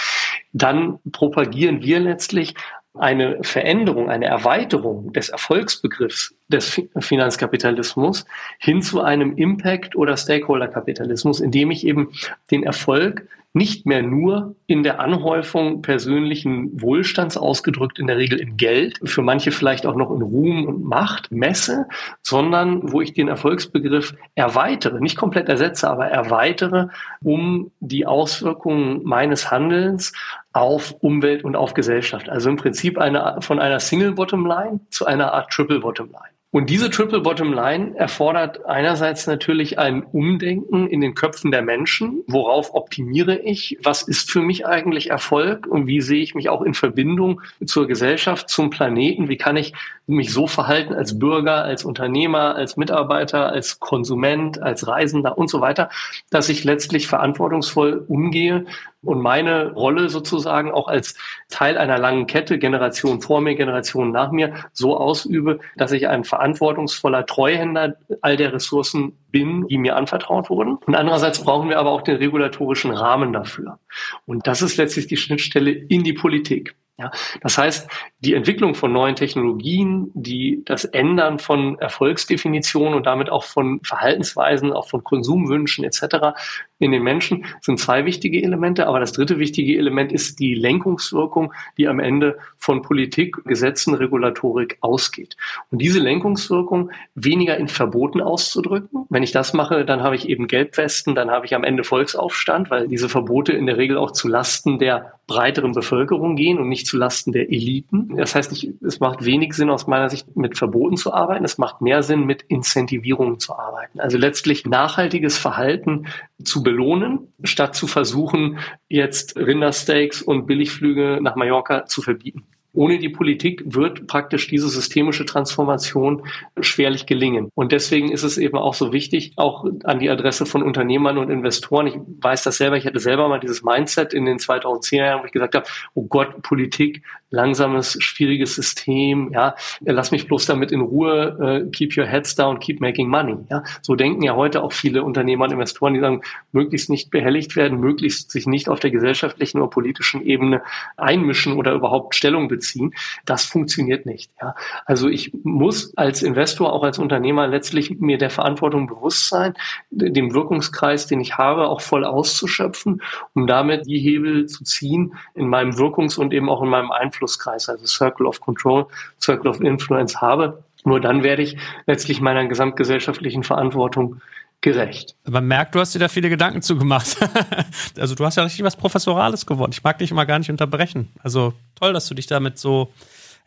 [0.53, 2.55] dann propagieren wir letztlich
[2.99, 8.25] eine Veränderung, eine Erweiterung des Erfolgsbegriffs des Finanzkapitalismus
[8.57, 12.11] hin zu einem Impact- oder Stakeholder-Kapitalismus, in dem ich eben
[12.51, 18.57] den Erfolg nicht mehr nur in der Anhäufung persönlichen Wohlstands ausgedrückt, in der Regel in
[18.57, 21.87] Geld, für manche vielleicht auch noch in Ruhm und Macht messe,
[22.21, 26.89] sondern wo ich den Erfolgsbegriff erweitere, nicht komplett ersetze, aber erweitere,
[27.23, 30.13] um die Auswirkungen meines Handelns
[30.53, 32.29] auf Umwelt und auf Gesellschaft.
[32.29, 36.36] Also im Prinzip eine, von einer Single Bottom Line zu einer Art Triple Bottom Line.
[36.49, 42.23] Und diese Triple Bottom Line erfordert einerseits natürlich ein Umdenken in den Köpfen der Menschen.
[42.25, 43.77] Worauf optimiere ich?
[43.83, 45.67] Was ist für mich eigentlich Erfolg?
[45.67, 49.27] Und wie sehe ich mich auch in Verbindung zur Gesellschaft, zum Planeten?
[49.27, 49.73] Wie kann ich
[50.07, 55.59] mich so verhalten als Bürger, als Unternehmer, als Mitarbeiter, als Konsument, als Reisender und so
[55.59, 55.89] weiter,
[56.29, 58.65] dass ich letztlich verantwortungsvoll umgehe
[59.03, 61.15] und meine Rolle sozusagen auch als
[61.49, 66.23] Teil einer langen Kette, Generation vor mir, Generation nach mir, so ausübe, dass ich ein
[66.23, 70.77] verantwortungsvoller Treuhänder all der Ressourcen bin, die mir anvertraut wurden.
[70.85, 73.79] Und andererseits brauchen wir aber auch den regulatorischen Rahmen dafür.
[74.25, 76.75] Und das ist letztlich die Schnittstelle in die Politik.
[76.99, 77.11] Ja,
[77.41, 77.87] das heißt,
[78.21, 84.73] die Entwicklung von neuen Technologien, die das Ändern von Erfolgsdefinitionen und damit auch von Verhaltensweisen,
[84.73, 86.33] auch von Konsumwünschen etc.
[86.79, 88.87] in den Menschen sind zwei wichtige Elemente.
[88.87, 94.79] Aber das dritte wichtige Element ist die Lenkungswirkung, die am Ende von Politik, Gesetzen, Regulatorik
[94.81, 95.37] ausgeht.
[95.69, 99.05] Und diese Lenkungswirkung weniger in Verboten auszudrücken.
[99.17, 102.69] Wenn ich das mache, dann habe ich eben Gelbwesten, dann habe ich am Ende Volksaufstand,
[102.69, 106.85] weil diese Verbote in der Regel auch zu Lasten der breiteren Bevölkerung gehen und nicht
[106.85, 108.15] zu Lasten der Eliten.
[108.15, 111.45] Das heißt, ich, es macht wenig Sinn aus meiner Sicht mit Verboten zu arbeiten.
[111.45, 113.99] Es macht mehr Sinn mit Incentivierungen zu arbeiten.
[113.99, 116.05] Also letztlich nachhaltiges Verhalten
[116.43, 122.45] zu belohnen, statt zu versuchen, jetzt Rindersteaks und Billigflüge nach Mallorca zu verbieten.
[122.73, 126.23] Ohne die Politik wird praktisch diese systemische Transformation
[126.59, 127.49] schwerlich gelingen.
[127.55, 131.29] Und deswegen ist es eben auch so wichtig, auch an die Adresse von Unternehmern und
[131.29, 131.87] Investoren.
[131.87, 135.25] Ich weiß das selber, ich hatte selber mal dieses Mindset in den 2010er Jahren, wo
[135.25, 140.79] ich gesagt habe, oh Gott, Politik, langsames, schwieriges System, ja, lass mich bloß damit in
[140.79, 143.63] Ruhe, uh, keep your heads down, keep making money, ja.
[143.81, 146.21] So denken ja heute auch viele Unternehmer und Investoren, die sagen,
[146.53, 150.61] möglichst nicht behelligt werden, möglichst sich nicht auf der gesellschaftlichen oder politischen Ebene
[150.95, 152.93] einmischen oder überhaupt Stellung beziehen.
[153.25, 154.55] Das funktioniert nicht, ja.
[154.85, 159.53] Also ich muss als Investor, auch als Unternehmer letztlich mir der Verantwortung bewusst sein,
[159.89, 163.01] den Wirkungskreis, den ich habe, auch voll auszuschöpfen,
[163.33, 167.16] um damit die Hebel zu ziehen in meinem Wirkungs- und eben auch in meinem Einfluss
[167.17, 168.87] Einflusskreis, also Circle of Control,
[169.19, 170.63] Circle of Influence habe.
[170.83, 174.21] Nur dann werde ich letztlich meiner gesamtgesellschaftlichen Verantwortung
[174.61, 175.15] gerecht.
[175.25, 177.17] Man merkt, du hast dir da viele Gedanken zugemacht.
[177.97, 179.71] also du hast ja richtig was Professorales geworden.
[179.73, 181.09] Ich mag dich immer gar nicht unterbrechen.
[181.21, 182.91] Also toll, dass du dich damit so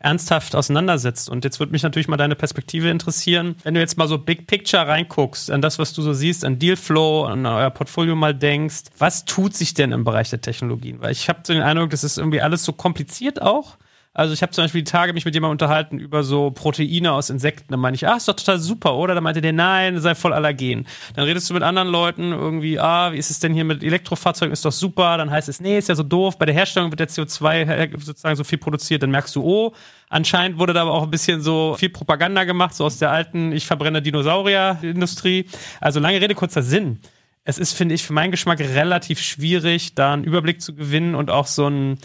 [0.01, 1.29] ernsthaft auseinandersetzt.
[1.29, 3.55] Und jetzt würde mich natürlich mal deine Perspektive interessieren.
[3.63, 6.59] Wenn du jetzt mal so Big Picture reinguckst, an das, was du so siehst, an
[6.59, 11.01] Dealflow, an euer Portfolio mal denkst, was tut sich denn im Bereich der Technologien?
[11.01, 13.77] Weil ich habe so den Eindruck, das ist irgendwie alles so kompliziert auch.
[14.13, 17.29] Also ich habe zum Beispiel die Tage mich mit jemandem unterhalten über so Proteine aus
[17.29, 17.71] Insekten.
[17.71, 19.15] Da meine ich, ah, ist doch total super, oder?
[19.15, 20.85] Da meinte der, nein, sei voll allergen.
[21.15, 24.51] Dann redest du mit anderen Leuten irgendwie, ah, wie ist es denn hier mit Elektrofahrzeugen?
[24.51, 25.15] Ist doch super.
[25.17, 26.37] Dann heißt es, nee, ist ja so doof.
[26.37, 29.01] Bei der Herstellung wird der CO2 sozusagen so viel produziert.
[29.01, 29.73] Dann merkst du, oh,
[30.09, 33.53] anscheinend wurde da aber auch ein bisschen so viel Propaganda gemacht, so aus der alten,
[33.53, 35.45] ich verbrenne Dinosaurier-Industrie.
[35.79, 36.99] Also lange Rede, kurzer Sinn.
[37.45, 41.31] Es ist, finde ich, für meinen Geschmack relativ schwierig, da einen Überblick zu gewinnen und
[41.31, 41.97] auch so ein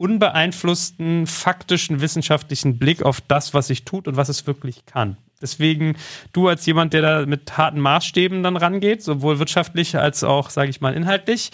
[0.00, 5.18] unbeeinflussten, faktischen, wissenschaftlichen Blick auf das, was sich tut und was es wirklich kann.
[5.42, 5.96] Deswegen
[6.32, 10.70] du als jemand, der da mit harten Maßstäben dann rangeht, sowohl wirtschaftlich als auch, sage
[10.70, 11.50] ich mal, inhaltlich,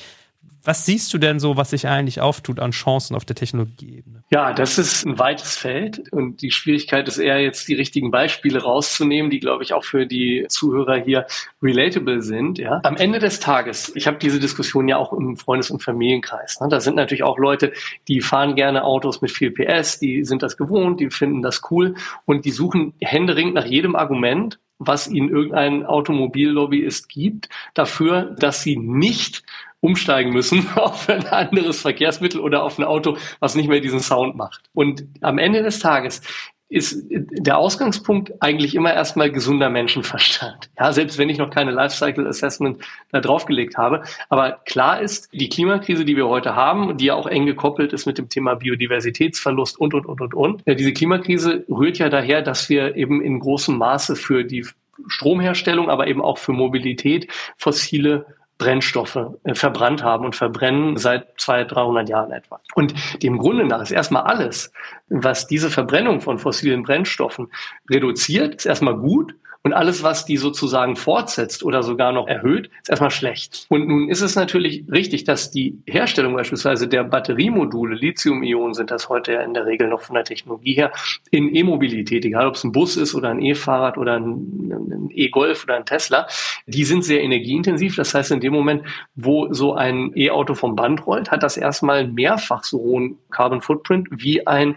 [0.67, 4.25] was siehst du denn so, was sich eigentlich auftut an Chancen auf der Technologieebene?
[4.31, 8.63] Ja, das ist ein weites Feld und die Schwierigkeit ist eher jetzt die richtigen Beispiele
[8.63, 11.27] rauszunehmen, die glaube ich auch für die Zuhörer hier
[11.63, 12.59] relatable sind.
[12.59, 16.61] Ja, am Ende des Tages, ich habe diese Diskussion ja auch im Freundes- und Familienkreis.
[16.61, 16.69] Ne?
[16.69, 17.73] Da sind natürlich auch Leute,
[18.09, 21.95] die fahren gerne Autos mit viel PS, die sind das gewohnt, die finden das cool
[22.25, 28.77] und die suchen händeringend nach jedem Argument, was ihnen irgendein Automobillobbyist gibt, dafür, dass sie
[28.77, 29.43] nicht
[29.87, 34.37] umsteigen müssen auf ein anderes Verkehrsmittel oder auf ein Auto, was nicht mehr diesen Sound
[34.37, 34.63] macht.
[34.75, 36.21] Und am Ende des Tages
[36.69, 40.69] ist der Ausgangspunkt eigentlich immer erstmal gesunder Menschenverstand.
[40.77, 42.79] Ja, selbst wenn ich noch keine Lifecycle Assessment
[43.13, 44.03] da draufgelegt habe.
[44.29, 48.07] Aber klar ist, die Klimakrise, die wir heute haben, die ja auch eng gekoppelt ist
[48.07, 50.63] mit dem Thema Biodiversitätsverlust und, und, und, und, und.
[50.67, 54.67] Ja, diese Klimakrise rührt ja daher, dass wir eben in großem Maße für die
[55.07, 58.27] Stromherstellung, aber eben auch für Mobilität fossile
[58.59, 62.61] Brennstoffe äh, verbrannt haben und verbrennen seit 200, 300 Jahren etwa.
[62.75, 64.73] Und dem Grunde nach ist erstmal alles,
[65.09, 67.53] was diese Verbrennung von fossilen Brennstoffen
[67.91, 69.35] reduziert, ist erstmal gut
[69.67, 73.67] und alles, was die sozusagen fortsetzt oder sogar noch erhöht, ist erstmal schlecht.
[73.69, 79.09] Und nun ist es natürlich richtig, dass die Herstellung beispielsweise der Batteriemodule, Lithium-Ionen sind das
[79.09, 80.93] heute ja in der Regel noch von der Technologie her,
[81.33, 85.75] in E-Mobilität, egal ob es ein Bus ist oder ein E-Fahrrad oder ein E-Golf oder
[85.75, 86.29] ein Tesla,
[86.67, 87.97] die sind sehr energieintensiv.
[87.97, 88.85] Das heißt, in dem Moment,
[89.17, 94.07] wo so ein E-Auto vom Band rollt, hat das erstmal mehrfach so hohen Carbon Footprint
[94.13, 94.77] wie ein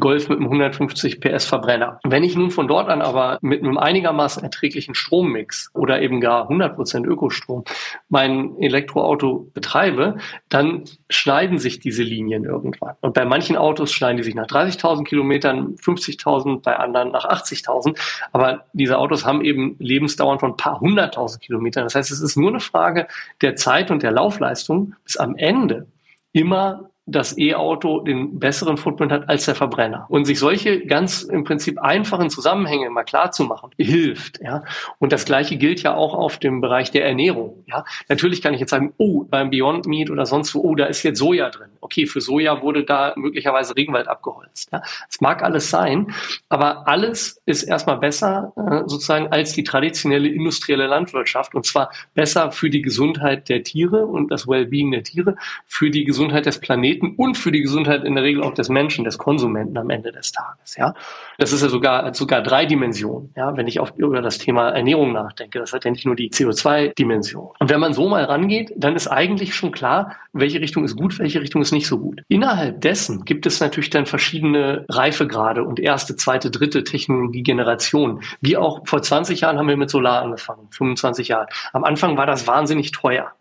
[0.00, 2.00] Golf mit einem 150 PS Verbrenner.
[2.04, 6.50] Wenn ich nun von dort an aber mit einem einigermaßen erträglichen Strommix oder eben gar
[6.50, 7.64] 100% Ökostrom
[8.08, 10.16] mein Elektroauto betreibe,
[10.48, 12.94] dann schneiden sich diese Linien irgendwann.
[13.00, 17.98] Und bei manchen Autos schneiden die sich nach 30.000 Kilometern, 50.000, bei anderen nach 80.000.
[18.32, 21.84] Aber diese Autos haben eben Lebensdauern von ein paar hunderttausend Kilometern.
[21.84, 23.06] Das heißt, es ist nur eine Frage
[23.42, 25.86] der Zeit und der Laufleistung, bis am Ende
[26.32, 30.06] immer das E-Auto den besseren Footprint hat als der Verbrenner.
[30.08, 34.40] Und sich solche ganz im Prinzip einfachen Zusammenhänge mal klar zu machen, hilft.
[34.40, 34.64] Ja.
[34.98, 37.62] Und das Gleiche gilt ja auch auf dem Bereich der Ernährung.
[37.66, 37.84] Ja.
[38.08, 41.02] Natürlich kann ich jetzt sagen, oh, beim Beyond Meat oder sonst wo, oh, da ist
[41.02, 41.68] jetzt Soja drin.
[41.82, 44.70] Okay, für Soja wurde da möglicherweise Regenwald abgeholzt.
[44.72, 44.80] Ja.
[44.80, 46.14] Das mag alles sein,
[46.48, 51.54] aber alles ist erstmal besser äh, sozusagen als die traditionelle industrielle Landwirtschaft.
[51.54, 55.36] Und zwar besser für die Gesundheit der Tiere und das Wellbeing der Tiere,
[55.66, 58.68] für die Gesundheit des Planeten Planeten und für die Gesundheit in der Regel auch des
[58.68, 60.76] Menschen, des Konsumenten am Ende des Tages.
[60.76, 60.94] Ja,
[61.38, 63.32] das ist ja sogar sogar drei Dimensionen.
[63.36, 66.30] Ja, wenn ich auf, über das Thema Ernährung nachdenke, das hat ja nicht nur die
[66.30, 67.50] CO2-Dimension.
[67.58, 71.18] Und wenn man so mal rangeht, dann ist eigentlich schon klar, welche Richtung ist gut,
[71.18, 72.22] welche Richtung ist nicht so gut.
[72.28, 78.20] Innerhalb dessen gibt es natürlich dann verschiedene Reifegrade und erste, zweite, dritte Technologiegenerationen.
[78.40, 81.46] Wie auch vor 20 Jahren haben wir mit Solar angefangen, 25 Jahren.
[81.72, 83.32] Am Anfang war das wahnsinnig teuer.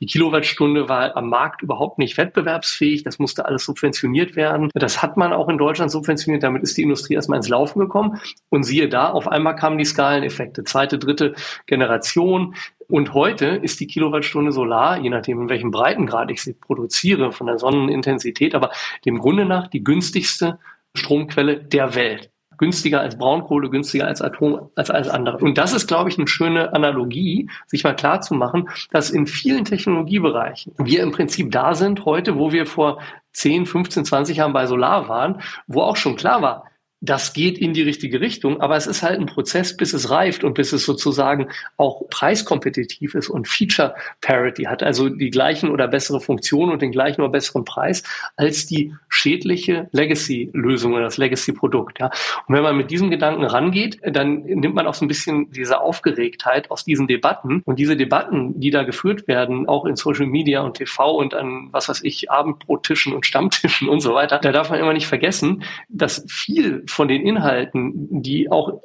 [0.00, 3.02] Die Kilowattstunde war am Markt überhaupt nicht wettbewerbsfähig.
[3.02, 4.70] Das musste alles subventioniert werden.
[4.74, 6.42] Das hat man auch in Deutschland subventioniert.
[6.42, 8.20] Damit ist die Industrie erstmal ins Laufen gekommen.
[8.48, 10.64] Und siehe da, auf einmal kamen die Skaleneffekte.
[10.64, 11.34] Zweite, dritte
[11.66, 12.54] Generation.
[12.88, 17.46] Und heute ist die Kilowattstunde Solar, je nachdem in welchem Breitengrad ich sie produziere, von
[17.46, 18.70] der Sonnenintensität, aber
[19.04, 20.58] dem Grunde nach die günstigste
[20.94, 25.38] Stromquelle der Welt günstiger als Braunkohle, günstiger als Atom, als alles andere.
[25.38, 29.26] Und das ist, glaube ich, eine schöne Analogie, sich mal klar zu machen, dass in
[29.26, 33.00] vielen Technologiebereichen wir im Prinzip da sind heute, wo wir vor
[33.32, 36.64] 10, 15, 20 Jahren bei Solar waren, wo auch schon klar war,
[37.00, 40.42] das geht in die richtige Richtung, aber es ist halt ein Prozess, bis es reift
[40.42, 45.86] und bis es sozusagen auch preiskompetitiv ist und Feature Parity hat, also die gleichen oder
[45.86, 48.02] bessere Funktionen und den gleichen oder besseren Preis
[48.36, 52.00] als die schädliche Legacy-Lösung oder das Legacy-Produkt.
[52.00, 52.10] Ja.
[52.46, 55.80] Und wenn man mit diesem Gedanken rangeht, dann nimmt man auch so ein bisschen diese
[55.80, 60.62] Aufgeregtheit aus diesen Debatten und diese Debatten, die da geführt werden, auch in Social Media
[60.62, 64.70] und TV und an, was weiß ich, Abendbrottischen und Stammtischen und so weiter, da darf
[64.70, 68.80] man immer nicht vergessen, dass viel von den Inhalten, die auch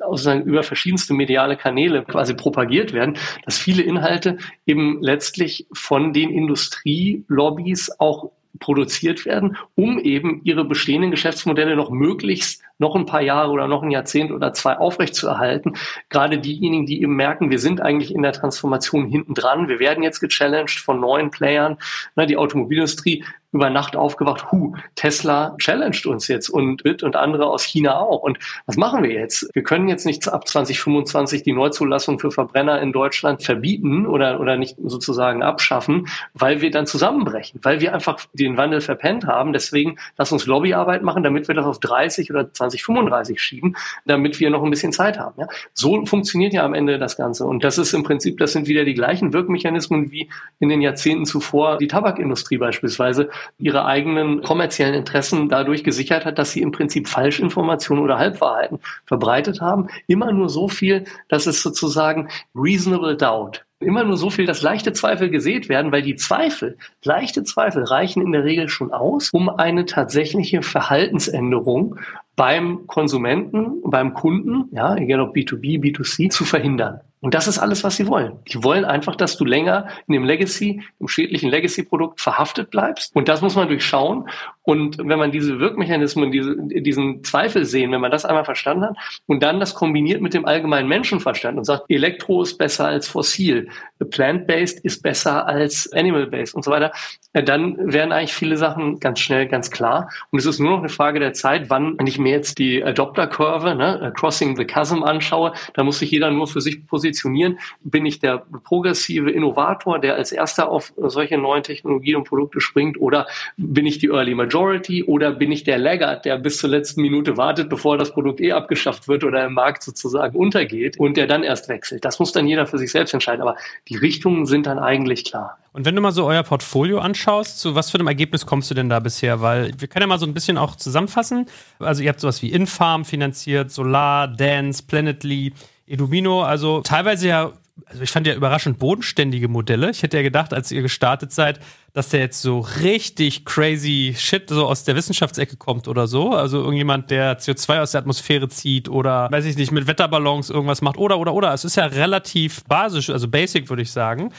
[0.46, 7.92] über verschiedenste mediale Kanäle quasi propagiert werden, dass viele Inhalte eben letztlich von den Industrielobbys
[8.00, 13.68] auch produziert werden, um eben ihre bestehenden Geschäftsmodelle noch möglichst noch ein paar Jahre oder
[13.70, 15.78] noch ein Jahrzehnt oder zwei aufrechtzuerhalten.
[16.10, 20.04] Gerade diejenigen, die eben merken, wir sind eigentlich in der Transformation hinten dran, wir werden
[20.04, 21.78] jetzt gechallenged von neuen Playern.
[22.18, 27.64] die Automobilindustrie über Nacht aufgewacht, hu, Tesla challenged uns jetzt und BIT und andere aus
[27.64, 28.24] China auch.
[28.24, 29.48] Und was machen wir jetzt?
[29.54, 34.58] Wir können jetzt nicht ab 2025 die Neuzulassung für Verbrenner in Deutschland verbieten oder, oder
[34.58, 39.54] nicht sozusagen abschaffen, weil wir dann zusammenbrechen, weil wir einfach den Wandel verpennt haben.
[39.54, 44.50] Deswegen lass uns Lobbyarbeit machen, damit wir das auf 30 oder 2035 schieben, damit wir
[44.50, 45.40] noch ein bisschen Zeit haben.
[45.40, 45.48] Ja?
[45.74, 47.46] So funktioniert ja am Ende das Ganze.
[47.46, 51.26] Und das ist im Prinzip, das sind wieder die gleichen Wirkmechanismen wie in den Jahrzehnten
[51.26, 57.08] zuvor die Tabakindustrie beispielsweise ihre eigenen kommerziellen Interessen dadurch gesichert hat, dass sie im Prinzip
[57.08, 59.88] Falschinformationen oder Halbwahrheiten verbreitet haben.
[60.08, 64.94] Immer nur so viel, dass es sozusagen reasonable doubt immer nur so viel, dass leichte
[64.94, 69.50] Zweifel gesät werden, weil die Zweifel, leichte Zweifel reichen in der Regel schon aus, um
[69.50, 71.98] eine tatsächliche Verhaltensänderung
[72.36, 77.02] beim Konsumenten, beim Kunden, ja, egal ob B2B, B2C, zu verhindern.
[77.24, 78.40] Und das ist alles, was sie wollen.
[78.50, 83.16] Die wollen einfach, dass du länger in dem Legacy, im schädlichen Legacy-Produkt verhaftet bleibst.
[83.16, 84.28] Und das muss man durchschauen.
[84.64, 88.96] Und wenn man diese Wirkmechanismen, diese, diesen Zweifel sehen, wenn man das einmal verstanden hat
[89.28, 93.68] und dann das kombiniert mit dem allgemeinen Menschenverstand und sagt, Elektro ist besser als fossil,
[94.10, 96.94] plant-based ist besser als animal-based und so weiter,
[97.34, 100.10] dann werden eigentlich viele Sachen ganz schnell ganz klar.
[100.32, 102.84] Und es ist nur noch eine Frage der Zeit, wann, wenn ich mir jetzt die
[102.84, 107.60] Adopter-Kurve, ne, Crossing the Chasm anschaue, da muss sich jeder nur für sich positionieren.
[107.82, 113.00] Bin ich der progressive Innovator, der als erster auf solche neuen Technologien und Produkte springt
[113.00, 117.02] oder bin ich die Early Majority oder bin ich der Laggard, der bis zur letzten
[117.02, 121.28] Minute wartet, bevor das Produkt eh abgeschafft wird oder im Markt sozusagen untergeht und der
[121.28, 122.06] dann erst wechselt.
[122.06, 123.42] Das muss dann jeder für sich selbst entscheiden.
[123.42, 123.56] Aber
[123.90, 125.58] die Richtungen sind dann eigentlich klar.
[125.74, 128.76] Und wenn du mal so euer Portfolio anschaust, zu was für einem Ergebnis kommst du
[128.76, 129.42] denn da bisher?
[129.42, 131.48] Weil wir können ja mal so ein bisschen auch zusammenfassen.
[131.80, 135.54] Also ihr habt sowas wie Infarm finanziert, Solar, Dance, Planetly,
[135.88, 137.52] Edumino, also teilweise ja
[137.86, 139.90] also ich fand ja überraschend bodenständige Modelle.
[139.90, 141.60] Ich hätte ja gedacht, als ihr gestartet seid,
[141.94, 146.32] dass der jetzt so richtig crazy Shit so aus der Wissenschaftsecke kommt oder so.
[146.32, 150.82] Also irgendjemand, der CO2 aus der Atmosphäre zieht oder, weiß ich nicht, mit Wetterballons irgendwas
[150.82, 151.54] macht oder, oder, oder.
[151.54, 154.32] Es ist ja relativ basisch, also basic, würde ich sagen.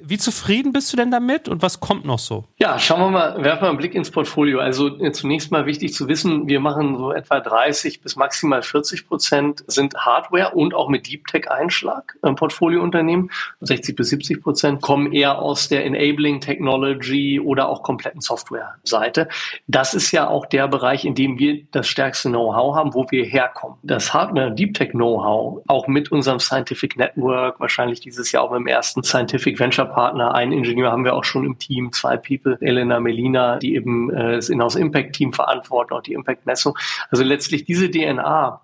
[0.00, 2.44] Wie zufrieden bist du denn damit und was kommt noch so?
[2.58, 4.60] Ja, schauen wir mal, werfen wir einen Blick ins Portfolio.
[4.60, 9.08] Also äh, zunächst mal wichtig zu wissen, wir machen so etwa 30 bis maximal 40
[9.08, 13.30] Prozent sind Hardware und auch mit Deep Tech Einschlag im Portfoliounternehmen.
[13.62, 16.97] 60 bis 70 Prozent kommen eher aus der Enabling Technology
[17.40, 19.28] oder auch kompletten Software-Seite.
[19.66, 23.24] Das ist ja auch der Bereich, in dem wir das stärkste Know-how haben, wo wir
[23.24, 23.78] herkommen.
[23.82, 28.60] Das Hardware Deep Tech Know-how, auch mit unserem Scientific Network, wahrscheinlich dieses Jahr auch mit
[28.60, 30.34] dem ersten Scientific Venture Partner.
[30.34, 34.36] Einen Ingenieur haben wir auch schon im Team, zwei People, Elena Melina, die eben äh,
[34.36, 36.76] das Inhouse Impact Team verantworten, auch die Impact Messung.
[37.10, 38.60] Also letztlich diese DNA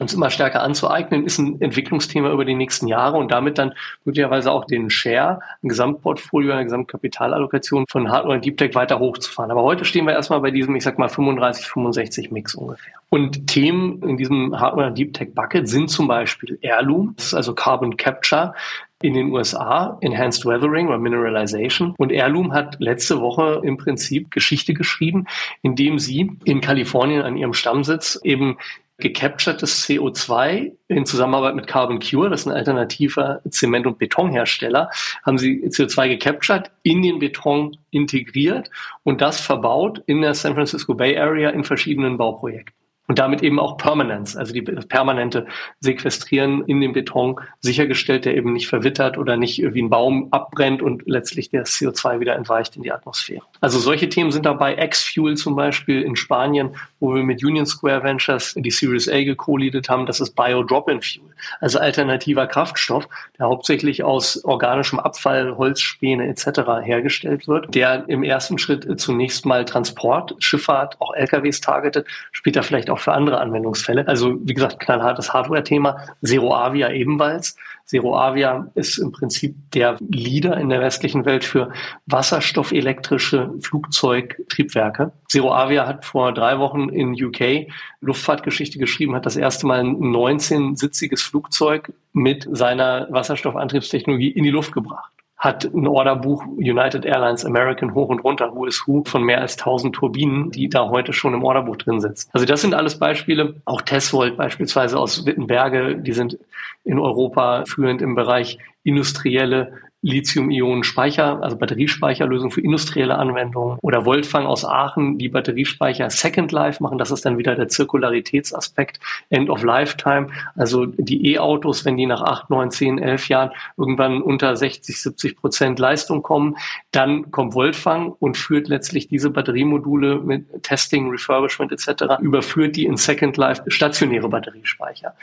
[0.00, 4.52] uns immer stärker anzueignen, ist ein Entwicklungsthema über die nächsten Jahre und damit dann möglicherweise
[4.52, 9.50] auch den Share, ein Gesamtportfolio, eine Gesamtkapitalallokation von Hardware und Deep Tech weiter hochzufahren.
[9.50, 12.94] Aber heute stehen wir erstmal bei diesem, ich sag mal, 35, 65 Mix ungefähr.
[13.10, 17.34] Und Themen in diesem Hardware und Deep Tech Bucket sind zum Beispiel Heirloom, das ist
[17.34, 18.54] also Carbon Capture,
[19.00, 21.94] in den USA, Enhanced Weathering oder Mineralization.
[21.98, 25.26] Und Heirloom hat letzte Woche im Prinzip Geschichte geschrieben,
[25.62, 28.56] indem sie in Kalifornien an ihrem Stammsitz eben
[28.98, 34.90] gecapturtes CO2 in Zusammenarbeit mit Carbon Cure, das ist ein alternativer Zement- und Betonhersteller,
[35.24, 38.70] haben sie CO2 gecaptured, in den Beton integriert
[39.04, 42.74] und das verbaut in der San Francisco Bay Area in verschiedenen Bauprojekten
[43.08, 45.46] und damit eben auch Permanence, also die permanente
[45.80, 50.82] Sequestrieren in dem Beton sichergestellt, der eben nicht verwittert oder nicht wie ein Baum abbrennt
[50.82, 53.42] und letztlich der CO2 wieder entweicht in die Atmosphäre.
[53.60, 54.76] Also solche Themen sind dabei.
[54.76, 59.88] X-Fuel zum Beispiel in Spanien, wo wir mit Union Square Ventures die Series A gecollidet
[59.88, 66.60] haben, das ist Bio-Drop-in-Fuel, also alternativer Kraftstoff, der hauptsächlich aus organischem Abfall, Holzspäne etc.
[66.82, 72.90] hergestellt wird, der im ersten Schritt zunächst mal Transport, Schifffahrt, auch LKWs targetet, später vielleicht
[72.90, 74.06] auch auch für andere Anwendungsfälle.
[74.06, 75.96] Also wie gesagt, knallhartes Hardware-Thema.
[76.22, 77.56] Zero Avia ebenfalls.
[77.84, 81.72] Zero Avia ist im Prinzip der Leader in der westlichen Welt für
[82.06, 85.12] wasserstoffelektrische Flugzeugtriebwerke.
[85.28, 89.96] Zero Avia hat vor drei Wochen in UK Luftfahrtgeschichte geschrieben, hat das erste Mal ein
[89.96, 97.94] 19-sitziges Flugzeug mit seiner Wasserstoffantriebstechnologie in die Luft gebracht hat ein Orderbuch United Airlines American
[97.94, 101.32] hoch und runter, Who is Who, von mehr als 1000 Turbinen, die da heute schon
[101.32, 102.28] im Orderbuch drin sitzen.
[102.32, 103.54] Also das sind alles Beispiele.
[103.64, 106.38] Auch Tesvolt beispielsweise aus Wittenberge, die sind
[106.84, 109.72] in Europa führend im Bereich industrielle
[110.02, 116.98] Lithium-Ionen-Speicher, also Batteriespeicherlösung für industrielle Anwendungen oder Voltfang aus Aachen, die Batteriespeicher Second Life machen.
[116.98, 120.28] Das ist dann wieder der Zirkularitätsaspekt, End of Lifetime.
[120.54, 125.36] Also die E-Autos, wenn die nach acht, neun, zehn, elf Jahren irgendwann unter 60, 70
[125.36, 126.56] Prozent Leistung kommen,
[126.92, 132.96] dann kommt Voltfang und führt letztlich diese Batteriemodule mit Testing, Refurbishment etc., überführt die in
[132.96, 135.14] Second Life stationäre Batteriespeicher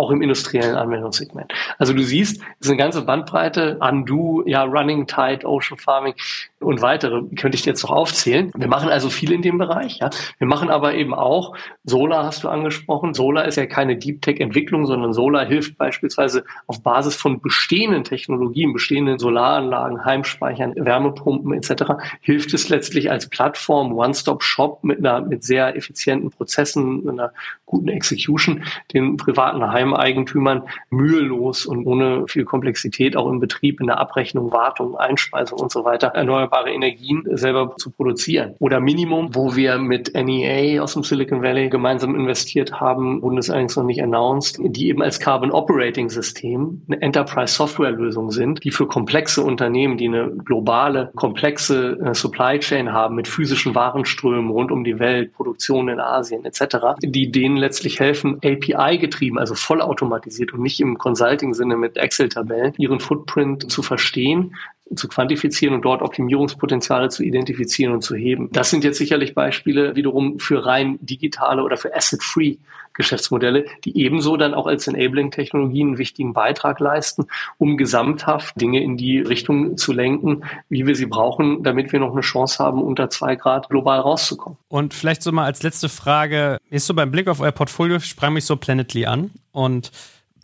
[0.00, 1.52] auch im industriellen Anwendungssegment.
[1.78, 6.14] Also du siehst, es ist eine ganze Bandbreite, Undo, ja, Running Tide, Ocean Farming
[6.60, 8.52] und weitere, könnte ich jetzt noch aufzählen.
[8.54, 10.10] Wir machen also viel in dem Bereich, ja.
[10.38, 13.14] Wir machen aber eben auch, Solar hast du angesprochen.
[13.14, 18.04] Solar ist ja keine Deep Tech Entwicklung, sondern Solar hilft beispielsweise auf Basis von bestehenden
[18.04, 21.94] Technologien, bestehenden Solaranlagen, Heimspeichern, Wärmepumpen etc.
[22.20, 27.32] hilft es letztlich als Plattform, One-Stop-Shop mit einer, mit sehr effizienten Prozessen, einer
[27.64, 33.98] guten Execution, den privaten Heimeigentümern mühelos und ohne viel Komplexität auch im Betrieb, in der
[33.98, 38.54] Abrechnung, Wartung, Einspeisung und so weiter erneuerbare Energien selber zu produzieren.
[38.58, 43.50] Oder Minimum, wo wir mit NEA aus dem Silicon Valley gemeinsam investiert haben, wurden es
[43.50, 48.64] allerdings noch nicht announced, die eben als Carbon Operating System eine Enterprise Software Lösung sind,
[48.64, 54.50] die für komplexe Unternehmen, die eine globale, komplexe äh, Supply Chain haben mit physischen Warenströmen
[54.50, 59.54] rund um die Welt, Produktion in Asien etc., die denen letztlich helfen, API getrieben, also
[59.54, 64.54] vollautomatisiert und nicht im Consulting-Sinne mit Excel-Tabellen, ihren Footprint zu verstehen,
[64.94, 68.50] zu quantifizieren und dort Optimierungspotenziale zu identifizieren und zu heben.
[68.52, 72.56] Das sind jetzt sicherlich Beispiele wiederum für rein digitale oder für asset-free
[72.94, 77.26] Geschäftsmodelle, die ebenso dann auch als Enabling-Technologien einen wichtigen Beitrag leisten,
[77.56, 82.12] um gesamthaft Dinge in die Richtung zu lenken, wie wir sie brauchen, damit wir noch
[82.12, 84.58] eine Chance haben, unter zwei Grad global rauszukommen.
[84.68, 88.34] Und vielleicht so mal als letzte Frage, ist so beim Blick auf euer Portfolio, sprang
[88.34, 89.92] mich so Planetly an und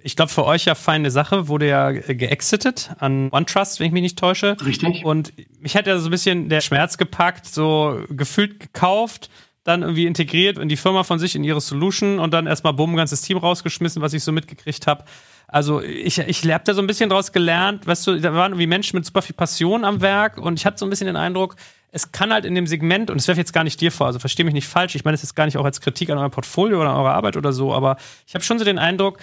[0.03, 4.03] ich glaube, für euch ja feine Sache, wurde ja geexitet an OneTrust, wenn ich mich
[4.03, 4.57] nicht täusche.
[4.65, 5.05] Richtig.
[5.05, 9.31] Und mich hat ja so ein bisschen der Schmerz gepackt, so gefühlt gekauft,
[9.65, 12.95] dann irgendwie integriert in die Firma von sich, in ihre Solution und dann erstmal bumm,
[12.97, 15.05] ganzes Team rausgeschmissen, was ich so mitgekriegt habe.
[15.49, 18.67] Also ich, ich habe da so ein bisschen draus gelernt, weißt du, da waren irgendwie
[18.67, 21.57] Menschen mit super viel Passion am Werk und ich hatte so ein bisschen den Eindruck,
[21.93, 24.19] es kann halt in dem Segment, und es werfe jetzt gar nicht dir vor, also
[24.19, 26.33] verstehe mich nicht falsch, ich meine, es ist gar nicht auch als Kritik an eurem
[26.33, 29.19] Portfolio oder an eurer Arbeit oder so, aber ich habe schon so den Eindruck,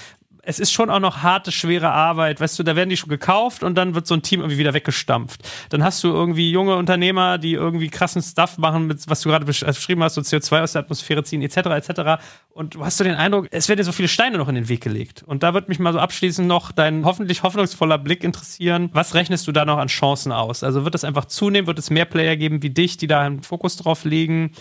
[0.45, 2.41] es ist schon auch noch harte, schwere Arbeit.
[2.41, 4.73] Weißt du, da werden die schon gekauft und dann wird so ein Team irgendwie wieder
[4.73, 5.41] weggestampft.
[5.69, 9.45] Dann hast du irgendwie junge Unternehmer, die irgendwie krassen Stuff machen, mit, was du gerade
[9.45, 12.21] äh, beschrieben hast, so CO2 aus der Atmosphäre ziehen, etc., etc.
[12.49, 14.67] Und du hast so den Eindruck, es werden dir so viele Steine noch in den
[14.67, 15.23] Weg gelegt.
[15.25, 18.89] Und da wird mich mal so abschließend noch dein hoffentlich hoffnungsvoller Blick interessieren.
[18.91, 20.61] Was rechnest du da noch an Chancen aus?
[20.63, 21.67] Also wird es einfach zunehmen?
[21.67, 24.51] Wird es mehr Player geben wie dich, die da einen Fokus drauf legen?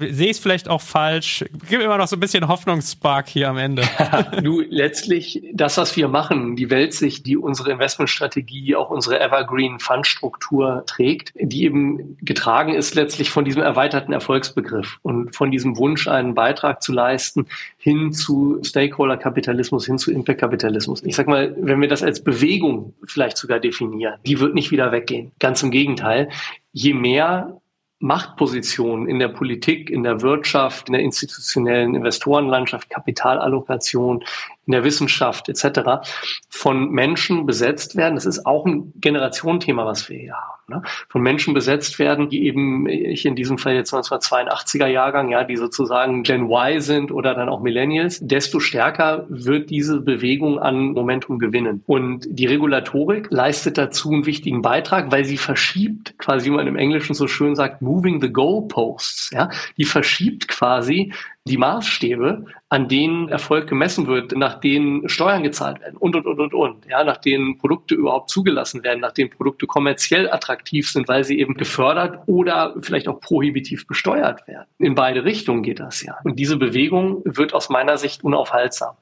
[0.00, 1.44] Sehe es vielleicht auch falsch.
[1.68, 3.82] Gib immer noch so ein bisschen Hoffnungsspark hier am Ende.
[4.42, 10.06] du, letztlich das, was wir machen, die Weltsicht, die unsere Investmentstrategie, auch unsere Evergreen Fund
[10.06, 16.08] Struktur trägt, die eben getragen ist letztlich von diesem erweiterten Erfolgsbegriff und von diesem Wunsch,
[16.08, 17.46] einen Beitrag zu leisten
[17.78, 21.02] hin zu Stakeholder-Kapitalismus, hin zu Impact-Kapitalismus.
[21.02, 24.92] Ich sag mal, wenn wir das als Bewegung vielleicht sogar definieren, die wird nicht wieder
[24.92, 25.32] weggehen.
[25.38, 26.28] Ganz im Gegenteil.
[26.72, 27.59] Je mehr
[28.00, 34.24] Machtpositionen in der Politik, in der Wirtschaft, in der institutionellen Investorenlandschaft, Kapitalallokation,
[34.66, 36.06] in der Wissenschaft etc.
[36.48, 38.14] von Menschen besetzt werden.
[38.14, 42.46] Das ist auch ein Generationenthema, was wir hier haben ne, von Menschen besetzt werden, die
[42.46, 47.34] eben, ich in diesem Fall jetzt 1982er Jahrgang, ja, die sozusagen Gen Y sind oder
[47.34, 51.82] dann auch Millennials, desto stärker wird diese Bewegung an Momentum gewinnen.
[51.86, 56.76] Und die Regulatorik leistet dazu einen wichtigen Beitrag, weil sie verschiebt, quasi wie man im
[56.76, 61.12] Englischen so schön sagt, moving the goalposts, ja, die verschiebt quasi
[61.44, 66.38] die Maßstäbe, an denen Erfolg gemessen wird, nach denen Steuern gezahlt werden und, und, und,
[66.38, 71.08] und, und, ja, nach denen Produkte überhaupt zugelassen werden, nach denen Produkte kommerziell attraktiv sind,
[71.08, 74.66] weil sie eben gefördert oder vielleicht auch prohibitiv besteuert werden.
[74.78, 76.18] In beide Richtungen geht das ja.
[76.24, 78.96] Und diese Bewegung wird aus meiner Sicht unaufhaltsam.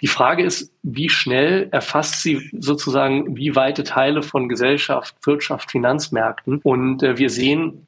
[0.00, 6.60] Die Frage ist, wie schnell erfasst sie sozusagen wie weite Teile von Gesellschaft, Wirtschaft, Finanzmärkten?
[6.62, 7.86] Und äh, wir sehen,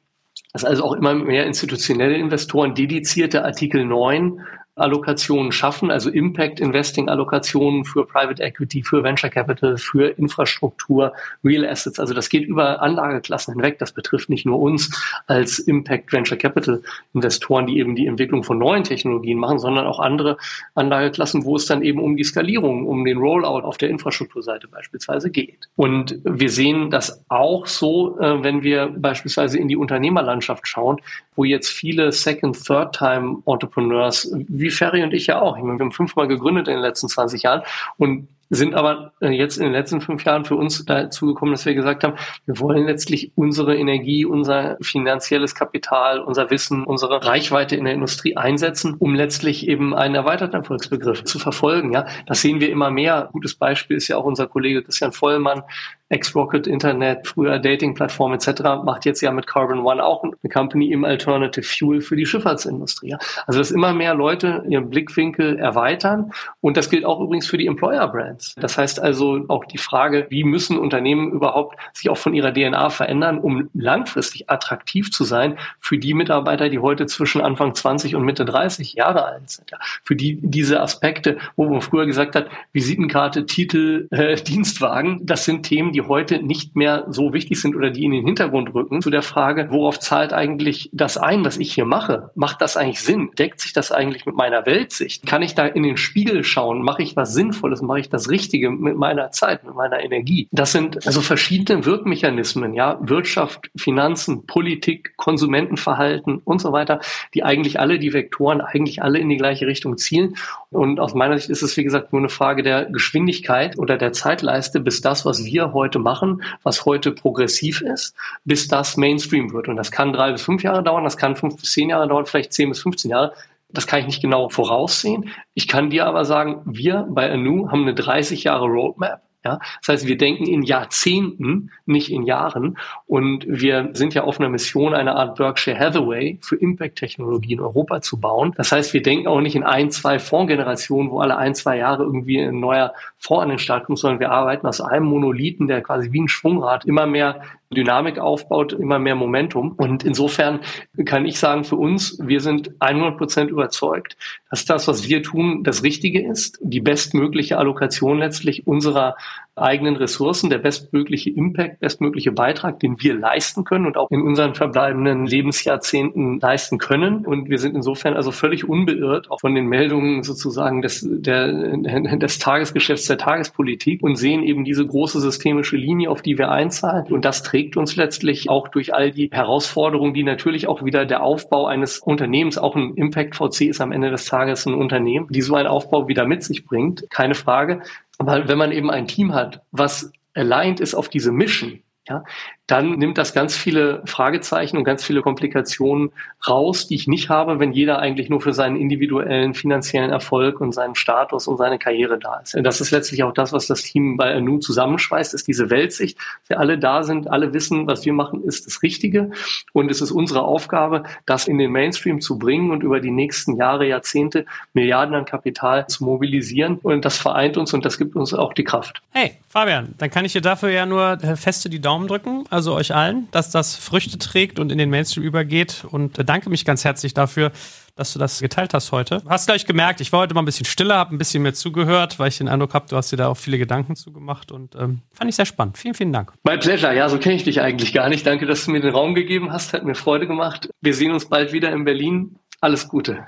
[0.55, 4.39] dass also auch immer mehr institutionelle Investoren dedizierte Artikel 9
[4.75, 11.13] Allokationen schaffen, also Impact Investing Allokationen für Private Equity, für Venture Capital, für Infrastruktur,
[11.45, 11.97] Real Assets.
[11.97, 13.79] Also das geht über Anlageklassen hinweg.
[13.79, 14.89] Das betrifft nicht nur uns
[15.27, 16.81] als Impact Venture Capital
[17.13, 20.37] Investoren, die eben die Entwicklung von neuen Technologien machen, sondern auch andere
[20.73, 25.31] Anlageklassen, wo es dann eben um die Skalierung, um den Rollout auf der Infrastrukturseite beispielsweise
[25.31, 25.69] geht.
[25.77, 30.97] Und wir sehen das auch so, äh, wenn wir beispielsweise in die Unternehmerlandschaft schauen,
[31.37, 34.31] wo jetzt viele Second, Third-Time Entrepreneurs
[34.65, 35.55] wie Ferry und ich ja auch.
[35.55, 37.61] Wir haben fünfmal gegründet in den letzten 20 Jahren
[37.97, 41.65] und sind aber äh, jetzt in den letzten fünf Jahren für uns dazu gekommen, dass
[41.65, 42.13] wir gesagt haben,
[42.45, 48.37] wir wollen letztlich unsere Energie, unser finanzielles Kapital, unser Wissen, unsere Reichweite in der Industrie
[48.37, 51.91] einsetzen, um letztlich eben einen erweiterten Erfolgsbegriff zu verfolgen.
[51.91, 53.29] Ja, das sehen wir immer mehr.
[53.31, 55.63] Gutes Beispiel ist ja auch unser Kollege Christian Vollmann,
[56.09, 61.03] Ex-Rocket Internet, früher Dating-Plattform etc., macht jetzt ja mit Carbon One auch eine Company im
[61.03, 63.15] Alternative Fuel für die Schifffahrtsindustrie.
[63.47, 66.31] Also dass immer mehr Leute ihren Blickwinkel erweitern
[66.61, 68.53] und das gilt auch übrigens für die Employer Brands.
[68.55, 72.91] Das heißt also auch die Frage, wie müssen Unternehmen überhaupt sich auch von ihrer DNA
[72.91, 78.23] verändern, um langfristig attraktiv zu sein für die Mitarbeiter, die heute zwischen Anfang 20 und
[78.23, 79.71] Mitte 30 Jahre alt sind.
[80.03, 85.63] Für die diese Aspekte, wo man früher gesagt hat, Visitenkarte, Titel, äh, Dienstwagen, das sind
[85.63, 89.09] Themen, die heute nicht mehr so wichtig sind oder die in den Hintergrund rücken, zu
[89.09, 92.31] der Frage, worauf zahlt eigentlich das ein, was ich hier mache?
[92.35, 93.29] Macht das eigentlich Sinn?
[93.39, 95.25] Deckt sich das eigentlich mit meiner Weltsicht?
[95.25, 96.81] Kann ich da in den Spiegel schauen?
[96.81, 97.81] Mache ich was Sinnvolles?
[97.81, 100.49] Mache ich das Richtige mit meiner Zeit, mit meiner Energie?
[100.51, 106.99] Das sind also verschiedene Wirkmechanismen, ja, Wirtschaft, Finanzen, Politik, Konsumentenverhalten und so weiter,
[107.33, 110.35] die eigentlich alle die Vektoren eigentlich alle in die gleiche Richtung zielen.
[110.71, 114.11] Und aus meiner Sicht ist es, wie gesagt, nur eine Frage der Geschwindigkeit oder der
[114.11, 119.53] Zeitleiste, bis das, was wir heute heute machen, was heute progressiv ist, bis das Mainstream
[119.53, 119.67] wird.
[119.67, 122.25] Und das kann drei bis fünf Jahre dauern, das kann fünf bis zehn Jahre dauern,
[122.25, 123.33] vielleicht zehn bis 15 Jahre.
[123.69, 125.29] Das kann ich nicht genau voraussehen.
[125.53, 129.93] Ich kann dir aber sagen, wir bei Anu haben eine 30 Jahre Roadmap ja, das
[129.93, 132.77] heißt, wir denken in Jahrzehnten, nicht in Jahren.
[133.05, 138.01] Und wir sind ja auf einer Mission, eine Art Berkshire Hathaway für Impact-Technologie in Europa
[138.01, 138.53] zu bauen.
[138.57, 142.03] Das heißt, wir denken auch nicht in ein, zwei Fondsgenerationen, wo alle ein, zwei Jahre
[142.03, 145.81] irgendwie ein neuer Fonds an den Start kommt, sondern wir arbeiten aus einem Monolithen, der
[145.81, 147.41] quasi wie ein Schwungrad immer mehr
[147.71, 149.73] Dynamik aufbaut, immer mehr Momentum.
[149.77, 150.59] Und insofern
[151.05, 154.17] kann ich sagen, für uns, wir sind 100 Prozent überzeugt,
[154.49, 159.15] dass das, was wir tun, das Richtige ist, die bestmögliche Allokation letztlich unserer
[159.55, 164.53] eigenen Ressourcen, der bestmögliche Impact, bestmögliche Beitrag, den wir leisten können und auch in unseren
[164.53, 167.25] verbleibenden Lebensjahrzehnten leisten können.
[167.25, 171.47] Und wir sind insofern also völlig unbeirrt auch von den Meldungen sozusagen des, der,
[172.17, 177.05] des Tagesgeschäfts der Tagespolitik und sehen eben diese große systemische Linie, auf die wir einzahlen.
[177.09, 181.23] Und das trägt uns letztlich auch durch all die Herausforderungen, die natürlich auch wieder der
[181.23, 185.41] Aufbau eines Unternehmens, auch ein Impact VC ist am Ende des Tages ein Unternehmen, die
[185.41, 187.09] so einen Aufbau wieder mit sich bringt.
[187.09, 187.81] Keine Frage.
[188.17, 192.23] Aber wenn man eben ein Team hat, was aligned ist auf diese Mission, ja,
[192.67, 196.11] dann nimmt das ganz viele Fragezeichen und ganz viele Komplikationen
[196.47, 200.71] raus, die ich nicht habe, wenn jeder eigentlich nur für seinen individuellen finanziellen Erfolg und
[200.71, 202.57] seinen Status und seine Karriere da ist.
[202.63, 206.17] Das ist letztlich auch das, was das Team bei Anu zusammenschweißt, ist diese Weltsicht.
[206.47, 209.31] Wir alle da sind, alle wissen, was wir machen, ist das Richtige.
[209.73, 213.57] Und es ist unsere Aufgabe, das in den Mainstream zu bringen und über die nächsten
[213.57, 216.79] Jahre, Jahrzehnte Milliarden an Kapital zu mobilisieren.
[216.81, 219.01] Und das vereint uns und das gibt uns auch die Kraft.
[219.11, 222.93] Hey, Fabian, dann kann ich dir dafür ja nur feste die Daumen drücken also euch
[222.93, 225.85] allen, dass das Früchte trägt und in den Mainstream übergeht.
[225.89, 227.51] Und bedanke mich ganz herzlich dafür,
[227.95, 229.21] dass du das geteilt hast heute.
[229.27, 232.19] Hast gleich gemerkt, ich war heute mal ein bisschen stiller, habe ein bisschen mehr zugehört,
[232.19, 235.01] weil ich den Eindruck habe, du hast dir da auch viele Gedanken zugemacht und ähm,
[235.13, 235.77] fand ich sehr spannend.
[235.77, 236.33] Vielen, vielen Dank.
[236.43, 236.95] My pleasure.
[236.95, 238.25] Ja, so kenne ich dich eigentlich gar nicht.
[238.25, 239.73] Danke, dass du mir den Raum gegeben hast.
[239.73, 240.69] Hat mir Freude gemacht.
[240.81, 242.35] Wir sehen uns bald wieder in Berlin.
[242.59, 243.27] Alles Gute.